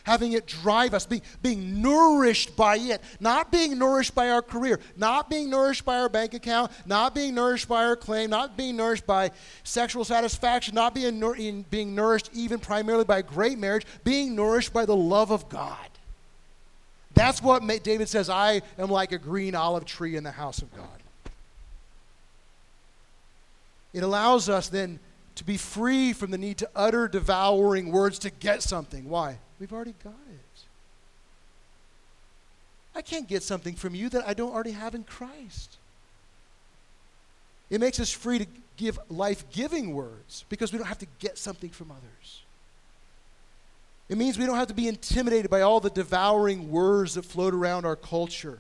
Having 0.05 0.31
it 0.31 0.47
drive 0.47 0.95
us, 0.95 1.05
being, 1.05 1.21
being 1.43 1.83
nourished 1.83 2.55
by 2.55 2.77
it, 2.77 2.99
not 3.19 3.51
being 3.51 3.77
nourished 3.77 4.15
by 4.15 4.31
our 4.31 4.41
career, 4.41 4.79
not 4.97 5.29
being 5.29 5.51
nourished 5.51 5.85
by 5.85 5.99
our 5.99 6.09
bank 6.09 6.33
account, 6.33 6.71
not 6.87 7.13
being 7.13 7.35
nourished 7.35 7.67
by 7.67 7.85
our 7.85 7.95
claim, 7.95 8.31
not 8.31 8.57
being 8.57 8.75
nourished 8.75 9.05
by 9.05 9.29
sexual 9.63 10.03
satisfaction, 10.03 10.73
not 10.73 10.95
being, 10.95 11.63
being 11.69 11.93
nourished 11.93 12.31
even 12.33 12.57
primarily 12.59 13.03
by 13.03 13.21
great 13.21 13.59
marriage, 13.59 13.85
being 14.03 14.35
nourished 14.35 14.73
by 14.73 14.83
the 14.83 14.95
love 14.95 15.31
of 15.31 15.47
God. 15.47 15.77
That's 17.19 17.43
what 17.43 17.67
David 17.83 18.07
says 18.07 18.29
I 18.29 18.61
am 18.77 18.89
like 18.89 19.11
a 19.11 19.17
green 19.17 19.53
olive 19.53 19.83
tree 19.83 20.15
in 20.15 20.23
the 20.23 20.31
house 20.31 20.61
of 20.61 20.73
God. 20.73 20.87
It 23.91 24.03
allows 24.03 24.47
us 24.47 24.69
then 24.69 24.99
to 25.35 25.43
be 25.43 25.57
free 25.57 26.13
from 26.13 26.31
the 26.31 26.37
need 26.37 26.59
to 26.59 26.69
utter 26.73 27.09
devouring 27.09 27.91
words 27.91 28.19
to 28.19 28.29
get 28.29 28.63
something. 28.63 29.09
Why? 29.09 29.39
We've 29.59 29.73
already 29.73 29.95
got 30.01 30.13
it. 30.13 30.63
I 32.95 33.01
can't 33.01 33.27
get 33.27 33.43
something 33.43 33.75
from 33.75 33.95
you 33.95 34.07
that 34.11 34.25
I 34.25 34.33
don't 34.33 34.53
already 34.53 34.71
have 34.71 34.95
in 34.95 35.03
Christ. 35.03 35.75
It 37.69 37.81
makes 37.81 37.99
us 37.99 38.09
free 38.09 38.39
to 38.39 38.47
give 38.77 38.97
life 39.09 39.43
giving 39.51 39.93
words 39.93 40.45
because 40.47 40.71
we 40.71 40.77
don't 40.77 40.87
have 40.87 40.99
to 40.99 41.07
get 41.19 41.37
something 41.37 41.69
from 41.69 41.91
others. 41.91 42.43
It 44.09 44.17
means 44.17 44.37
we 44.39 44.45
don't 44.47 44.57
have 44.57 44.67
to 44.67 44.73
be 44.73 44.87
intimidated 44.87 45.51
by 45.51 45.61
all 45.61 45.79
the 45.79 45.91
devouring 45.91 46.71
words 46.71 47.13
that 47.13 47.25
float 47.25 47.53
around 47.53 47.85
our 47.85 47.95
culture 47.95 48.59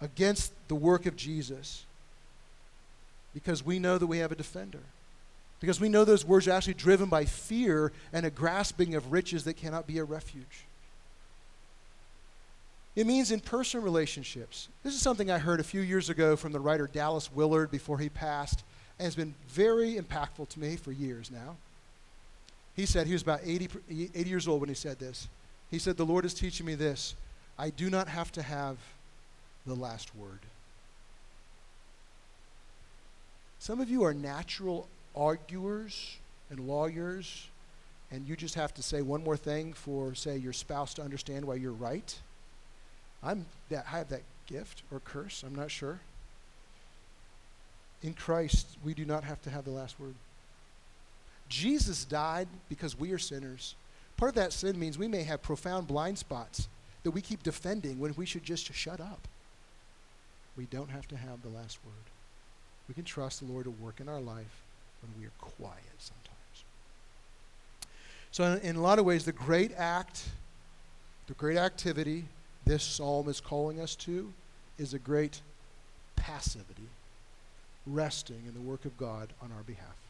against 0.00 0.52
the 0.68 0.74
work 0.76 1.04
of 1.06 1.16
Jesus 1.16 1.84
because 3.34 3.64
we 3.64 3.78
know 3.78 3.98
that 3.98 4.06
we 4.06 4.18
have 4.18 4.30
a 4.32 4.36
defender. 4.36 4.80
Because 5.60 5.80
we 5.80 5.88
know 5.88 6.04
those 6.04 6.24
words 6.24 6.48
are 6.48 6.52
actually 6.52 6.74
driven 6.74 7.08
by 7.08 7.24
fear 7.24 7.92
and 8.12 8.26
a 8.26 8.30
grasping 8.30 8.94
of 8.94 9.12
riches 9.12 9.44
that 9.44 9.54
cannot 9.54 9.86
be 9.86 9.98
a 9.98 10.04
refuge. 10.04 10.64
It 12.94 13.06
means 13.06 13.30
in 13.30 13.40
personal 13.40 13.84
relationships. 13.84 14.68
This 14.82 14.94
is 14.94 15.00
something 15.00 15.30
I 15.30 15.38
heard 15.38 15.60
a 15.60 15.64
few 15.64 15.80
years 15.80 16.10
ago 16.10 16.36
from 16.36 16.52
the 16.52 16.60
writer 16.60 16.88
Dallas 16.92 17.32
Willard 17.32 17.70
before 17.70 17.98
he 17.98 18.08
passed, 18.08 18.64
and 18.98 19.04
has 19.04 19.14
been 19.14 19.34
very 19.48 19.94
impactful 19.94 20.48
to 20.50 20.60
me 20.60 20.76
for 20.76 20.92
years 20.92 21.30
now. 21.30 21.56
He 22.74 22.86
said, 22.86 23.06
he 23.06 23.12
was 23.12 23.22
about 23.22 23.40
80, 23.44 23.68
80 24.14 24.28
years 24.28 24.48
old 24.48 24.60
when 24.60 24.68
he 24.68 24.74
said 24.74 24.98
this. 24.98 25.28
He 25.70 25.78
said, 25.78 25.96
The 25.96 26.06
Lord 26.06 26.24
is 26.24 26.34
teaching 26.34 26.66
me 26.66 26.74
this. 26.74 27.14
I 27.58 27.70
do 27.70 27.90
not 27.90 28.08
have 28.08 28.32
to 28.32 28.42
have 28.42 28.76
the 29.66 29.74
last 29.74 30.14
word. 30.14 30.40
Some 33.58 33.80
of 33.80 33.88
you 33.88 34.02
are 34.04 34.12
natural 34.12 34.88
arguers 35.14 36.16
and 36.50 36.60
lawyers, 36.60 37.48
and 38.10 38.26
you 38.26 38.36
just 38.36 38.54
have 38.56 38.74
to 38.74 38.82
say 38.82 39.02
one 39.02 39.22
more 39.22 39.36
thing 39.36 39.72
for, 39.72 40.14
say, 40.14 40.36
your 40.36 40.52
spouse 40.52 40.94
to 40.94 41.02
understand 41.02 41.44
why 41.44 41.54
you're 41.54 41.72
right. 41.72 42.14
I'm 43.22 43.46
that, 43.68 43.86
I 43.86 43.98
have 43.98 44.08
that 44.08 44.22
gift 44.46 44.82
or 44.90 45.00
curse, 45.00 45.44
I'm 45.46 45.54
not 45.54 45.70
sure. 45.70 46.00
In 48.02 48.14
Christ, 48.14 48.66
we 48.84 48.94
do 48.94 49.04
not 49.04 49.22
have 49.24 49.40
to 49.42 49.50
have 49.50 49.64
the 49.64 49.70
last 49.70 50.00
word. 50.00 50.14
Jesus 51.52 52.06
died 52.06 52.48
because 52.70 52.98
we 52.98 53.12
are 53.12 53.18
sinners. 53.18 53.74
Part 54.16 54.30
of 54.30 54.34
that 54.36 54.54
sin 54.54 54.78
means 54.78 54.96
we 54.96 55.06
may 55.06 55.22
have 55.22 55.42
profound 55.42 55.86
blind 55.86 56.16
spots 56.18 56.66
that 57.02 57.10
we 57.10 57.20
keep 57.20 57.42
defending 57.42 57.98
when 57.98 58.14
we 58.16 58.24
should 58.24 58.42
just 58.42 58.72
shut 58.72 59.00
up. 59.00 59.28
We 60.56 60.64
don't 60.64 60.88
have 60.88 61.06
to 61.08 61.16
have 61.16 61.42
the 61.42 61.50
last 61.50 61.78
word. 61.84 61.94
We 62.88 62.94
can 62.94 63.04
trust 63.04 63.40
the 63.40 63.52
Lord 63.52 63.64
to 63.64 63.70
work 63.70 64.00
in 64.00 64.08
our 64.08 64.20
life 64.20 64.62
when 65.02 65.12
we 65.20 65.26
are 65.26 65.32
quiet 65.38 65.82
sometimes. 65.98 66.64
So, 68.30 68.44
in, 68.44 68.70
in 68.70 68.76
a 68.76 68.80
lot 68.80 68.98
of 68.98 69.04
ways, 69.04 69.26
the 69.26 69.32
great 69.32 69.72
act, 69.76 70.24
the 71.26 71.34
great 71.34 71.58
activity 71.58 72.24
this 72.64 72.82
psalm 72.82 73.28
is 73.28 73.40
calling 73.40 73.78
us 73.78 73.94
to 73.96 74.32
is 74.78 74.94
a 74.94 74.98
great 74.98 75.42
passivity, 76.16 76.88
resting 77.86 78.42
in 78.46 78.54
the 78.54 78.60
work 78.60 78.86
of 78.86 78.96
God 78.96 79.34
on 79.42 79.50
our 79.52 79.64
behalf. 79.64 80.01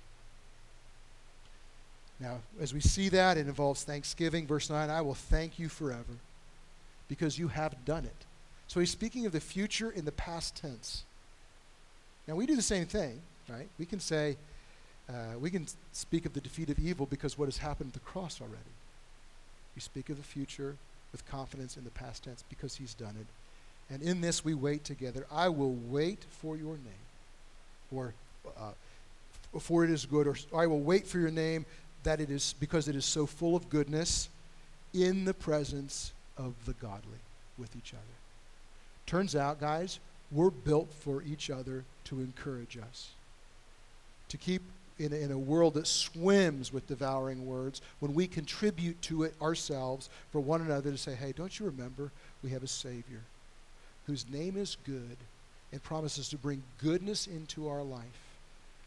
Now, 2.23 2.39
as 2.61 2.73
we 2.73 2.81
see 2.81 3.09
that, 3.09 3.37
it 3.37 3.49
involves 3.49 3.83
thanksgiving. 3.83 4.47
Verse 4.47 4.71
9 4.71 4.89
I 4.89 5.01
will 5.01 5.15
thank 5.15 5.59
you 5.59 5.69
forever 5.69 6.15
because 7.09 7.37
you 7.37 7.49
have 7.49 7.85
done 7.85 8.05
it. 8.05 8.27
So 8.69 8.79
he's 8.79 8.91
speaking 8.91 9.27
of 9.27 9.33
the 9.33 9.41
future 9.41 9.91
in 9.91 10.05
the 10.05 10.13
past 10.13 10.57
tense. 10.57 11.03
Now, 12.29 12.37
we 12.37 12.47
do 12.47 12.55
the 12.55 12.63
same 12.63 12.87
thing, 12.87 13.21
right? 13.49 13.69
We 13.77 13.85
can 13.85 13.99
say, 13.99 14.37
uh, 15.11 15.37
we 15.41 15.51
can 15.51 15.67
speak 15.93 16.25
of 16.25 16.33
the 16.33 16.41
defeat 16.41 16.71
of 16.71 16.79
evil 16.79 17.07
because 17.07 17.37
what 17.37 17.47
has 17.47 17.59
happened 17.59 17.89
at 17.89 17.95
the 17.95 18.09
cross 18.09 18.41
already. 18.41 18.57
We 19.75 19.81
speak 19.81 20.09
of 20.09 20.17
the 20.17 20.23
future 20.23 20.77
with 21.11 21.27
confidence 21.27 21.77
in 21.77 21.83
the 21.83 21.91
past 21.91 22.23
tense 22.23 22.45
because 22.49 22.77
he's 22.77 22.95
done 22.95 23.17
it. 23.21 23.27
And 23.93 24.01
in 24.01 24.21
this 24.21 24.45
we 24.45 24.55
wait 24.55 24.85
together. 24.85 25.27
I 25.31 25.49
will 25.49 25.75
wait 25.91 26.25
for 26.41 26.57
your 26.57 26.77
name, 26.77 27.05
or 27.91 28.15
uh, 28.47 28.71
for 29.59 29.85
it 29.85 29.91
is 29.91 30.07
good, 30.07 30.27
or 30.27 30.37
I 30.57 30.67
will 30.67 30.81
wait 30.81 31.07
for 31.07 31.19
your 31.19 31.31
name 31.31 31.67
that 32.05 32.21
it 32.21 32.31
is 32.31 32.55
because 32.59 32.89
it 32.89 32.97
is 32.97 33.05
so 33.05 33.27
full 33.27 33.57
of 33.57 33.69
goodness 33.69 34.29
in 34.93 35.25
the 35.25 35.35
presence 35.35 36.13
of 36.37 36.55
the 36.67 36.73
godly 36.75 37.21
with 37.59 37.75
each 37.77 37.95
other. 37.95 38.03
Turns 39.07 39.37
out, 39.37 39.61
guys, 39.61 40.01
we're 40.31 40.51
built 40.51 40.93
for 40.93 41.23
each 41.23 41.51
other 41.51 41.85
to 42.05 42.21
encourage 42.21 42.79
us, 42.79 43.11
to 44.29 44.37
keep 44.37 44.63
in 44.99 45.13
a, 45.13 45.17
in 45.17 45.33
a 45.33 45.39
world 45.39 45.75
that 45.75 45.87
swims 45.87 46.73
with 46.73 46.87
devouring 46.87 47.47
words, 47.47 47.81
when 48.01 48.15
we 48.15 48.27
contribute 48.27 49.01
to 49.03 49.25
it 49.25 49.35
ourselves 49.41 50.09
for 50.31 50.41
one 50.41 50.61
another 50.61 50.91
to 50.91 50.99
say, 50.99 51.15
hey, 51.15 51.33
don't 51.33 51.59
you 51.59 51.67
remember 51.67 52.11
we 52.43 52.51
have 52.51 52.63
a 52.63 52.69
Savior 52.69 53.21
whose 54.07 54.29
name 54.31 54.57
is 54.57 54.77
good 54.85 55.17
and 55.73 55.83
promises 55.83 56.29
to 56.29 56.37
bring 56.37 56.63
goodness 56.79 57.27
into 57.27 57.69
our 57.69 57.83
life? 57.83 58.32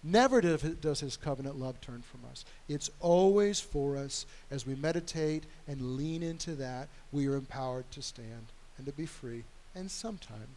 Never 0.07 0.39
does 0.39 0.99
his 0.99 1.17
covenant 1.17 1.59
love 1.59 1.81
turn 1.81 2.03
from 2.03 2.19
us. 2.31 2.45
It's 2.69 2.91
always 2.99 3.59
for 3.59 3.97
us 3.97 4.27
as 4.51 4.67
we 4.67 4.75
meditate 4.75 5.45
and 5.67 5.97
lean 5.97 6.21
into 6.21 6.53
that, 6.55 6.89
we 7.11 7.27
are 7.27 7.35
empowered 7.35 7.89
to 7.91 8.03
stand 8.03 8.45
and 8.77 8.85
to 8.85 8.91
be 8.91 9.07
free 9.07 9.43
and 9.73 9.89
sometime 9.89 10.47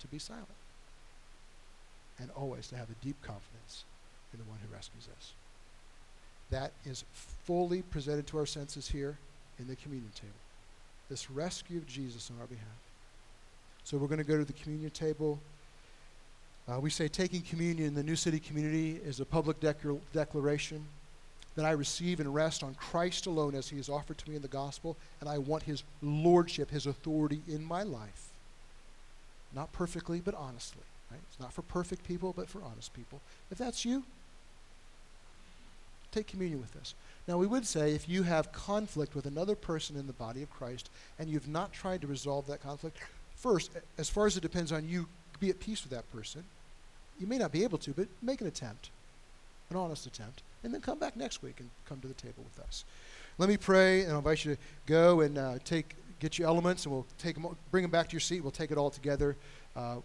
to 0.00 0.08
be 0.08 0.18
silent. 0.18 0.48
And 2.18 2.30
always 2.34 2.66
to 2.68 2.76
have 2.76 2.90
a 2.90 3.04
deep 3.04 3.14
confidence 3.22 3.84
in 4.32 4.40
the 4.40 4.44
one 4.50 4.58
who 4.66 4.74
rescues 4.74 5.08
us. 5.16 5.32
That 6.50 6.72
is 6.84 7.04
fully 7.44 7.82
presented 7.82 8.26
to 8.28 8.38
our 8.38 8.46
senses 8.46 8.88
here 8.88 9.18
in 9.60 9.68
the 9.68 9.76
communion 9.76 10.10
table. 10.16 10.32
This 11.08 11.30
rescue 11.30 11.78
of 11.78 11.86
Jesus 11.86 12.28
on 12.34 12.40
our 12.40 12.46
behalf. 12.48 12.66
So 13.84 13.98
we're 13.98 14.08
going 14.08 14.18
to 14.18 14.24
go 14.24 14.36
to 14.36 14.44
the 14.44 14.52
communion 14.52 14.90
table. 14.90 15.38
Uh, 16.68 16.80
we 16.80 16.90
say 16.90 17.06
taking 17.06 17.42
communion 17.42 17.86
in 17.86 17.94
the 17.94 18.02
New 18.02 18.16
City 18.16 18.40
community 18.40 19.00
is 19.04 19.20
a 19.20 19.24
public 19.24 19.60
dec- 19.60 20.00
declaration 20.12 20.84
that 21.54 21.64
I 21.64 21.70
receive 21.70 22.20
and 22.20 22.34
rest 22.34 22.62
on 22.62 22.74
Christ 22.74 23.26
alone 23.26 23.54
as 23.54 23.68
he 23.68 23.78
is 23.78 23.88
offered 23.88 24.18
to 24.18 24.28
me 24.28 24.36
in 24.36 24.42
the 24.42 24.48
gospel, 24.48 24.96
and 25.20 25.28
I 25.28 25.38
want 25.38 25.62
his 25.62 25.84
lordship, 26.02 26.70
his 26.70 26.86
authority 26.86 27.40
in 27.48 27.64
my 27.64 27.82
life. 27.82 28.28
Not 29.54 29.72
perfectly, 29.72 30.20
but 30.20 30.34
honestly. 30.34 30.82
Right? 31.10 31.20
It's 31.30 31.40
not 31.40 31.52
for 31.52 31.62
perfect 31.62 32.04
people, 32.06 32.34
but 32.36 32.48
for 32.48 32.60
honest 32.62 32.92
people. 32.94 33.20
If 33.50 33.58
that's 33.58 33.84
you, 33.84 34.02
take 36.10 36.26
communion 36.26 36.60
with 36.60 36.76
us. 36.76 36.94
Now, 37.28 37.38
we 37.38 37.46
would 37.46 37.66
say 37.66 37.92
if 37.92 38.08
you 38.08 38.24
have 38.24 38.52
conflict 38.52 39.14
with 39.14 39.24
another 39.24 39.54
person 39.54 39.96
in 39.96 40.06
the 40.06 40.12
body 40.12 40.42
of 40.42 40.50
Christ 40.50 40.90
and 41.18 41.28
you've 41.28 41.48
not 41.48 41.72
tried 41.72 42.00
to 42.02 42.06
resolve 42.06 42.46
that 42.48 42.62
conflict, 42.62 42.98
first, 43.36 43.70
as 43.98 44.10
far 44.10 44.26
as 44.26 44.36
it 44.36 44.40
depends 44.40 44.72
on 44.72 44.88
you, 44.88 45.06
be 45.38 45.50
at 45.50 45.60
peace 45.60 45.82
with 45.84 45.92
that 45.92 46.10
person. 46.12 46.44
You 47.18 47.26
may 47.26 47.38
not 47.38 47.52
be 47.52 47.64
able 47.64 47.78
to, 47.78 47.92
but 47.92 48.08
make 48.22 48.40
an 48.40 48.46
attempt, 48.46 48.90
an 49.70 49.76
honest 49.76 50.06
attempt, 50.06 50.42
and 50.62 50.72
then 50.72 50.80
come 50.80 50.98
back 50.98 51.16
next 51.16 51.42
week 51.42 51.60
and 51.60 51.70
come 51.88 52.00
to 52.00 52.08
the 52.08 52.14
table 52.14 52.44
with 52.44 52.64
us. 52.66 52.84
Let 53.38 53.48
me 53.48 53.56
pray, 53.56 54.02
and 54.02 54.12
I'll 54.12 54.18
invite 54.18 54.44
you 54.44 54.54
to 54.54 54.60
go 54.86 55.20
and 55.20 55.38
uh, 55.38 55.58
take, 55.64 55.94
get 56.20 56.38
your 56.38 56.48
elements, 56.48 56.84
and 56.84 56.92
we'll 56.92 57.06
take 57.18 57.34
them, 57.34 57.56
bring 57.70 57.82
them 57.82 57.90
back 57.90 58.08
to 58.08 58.12
your 58.12 58.20
seat. 58.20 58.40
We'll 58.40 58.50
take 58.50 58.70
it 58.70 58.78
all 58.78 58.90
together. 58.90 59.36
Uh, 59.74 59.96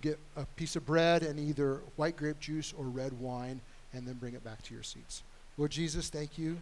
get 0.00 0.18
a 0.36 0.44
piece 0.56 0.76
of 0.76 0.86
bread 0.86 1.22
and 1.22 1.38
either 1.38 1.80
white 1.96 2.16
grape 2.16 2.40
juice 2.40 2.72
or 2.76 2.84
red 2.84 3.12
wine, 3.20 3.60
and 3.92 4.06
then 4.06 4.14
bring 4.14 4.34
it 4.34 4.44
back 4.44 4.62
to 4.62 4.74
your 4.74 4.82
seats. 4.82 5.22
Lord 5.58 5.70
Jesus, 5.72 6.08
thank 6.08 6.38
you 6.38 6.58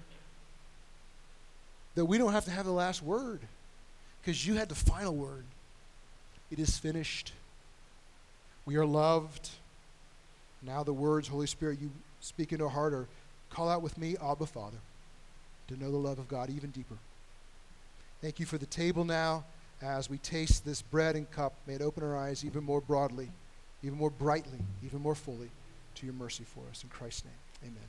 that 1.95 2.05
we 2.05 2.17
don't 2.17 2.33
have 2.33 2.45
to 2.45 2.51
have 2.51 2.65
the 2.65 2.73
last 2.73 3.03
word 3.03 3.41
because 4.21 4.47
you 4.47 4.55
had 4.55 4.69
the 4.69 4.75
final 4.75 5.15
word. 5.15 5.45
It 6.51 6.59
is 6.59 6.79
finished. 6.79 7.33
We 8.65 8.77
are 8.77 8.87
loved. 8.87 9.51
Now 10.63 10.83
the 10.83 10.93
words, 10.93 11.29
Holy 11.29 11.47
Spirit, 11.47 11.81
you 11.81 11.91
speak 12.21 12.53
into 12.53 12.65
our 12.65 12.71
heart 12.71 12.93
or 12.93 13.09
call 13.51 13.69
out 13.69 13.83
with 13.83 13.97
me, 13.97 14.17
Abba 14.23 14.47
Father, 14.47 14.79
to 15.69 15.77
know 15.77 15.91
the 15.91 15.97
love 15.97 16.19
of 16.19 16.29
God 16.29 16.51
even 16.51 16.71
deeper. 16.71 16.97
Thank 18.21 18.41
you 18.41 18.47
for 18.47 18.59
the 18.59 18.67
table 18.67 19.05
now 19.05 19.45
as 19.81 20.11
we 20.11 20.19
taste 20.19 20.65
this 20.65 20.83
bread 20.83 21.15
and 21.15 21.31
cup. 21.31 21.55
May 21.67 21.75
it 21.75 21.83
open 21.83 22.03
our 22.03 22.17
eyes 22.17 22.45
even 22.45 22.65
more 22.65 22.81
broadly, 22.81 23.31
even 23.83 23.97
more 23.97 24.11
brightly, 24.11 24.59
even 24.85 25.01
more 25.01 25.15
fully 25.15 25.51
to 25.97 26.07
your 26.07 26.15
mercy 26.15 26.45
for 26.45 26.63
us. 26.71 26.83
In 26.83 26.89
Christ's 26.89 27.25
name, 27.25 27.71
amen. 27.73 27.89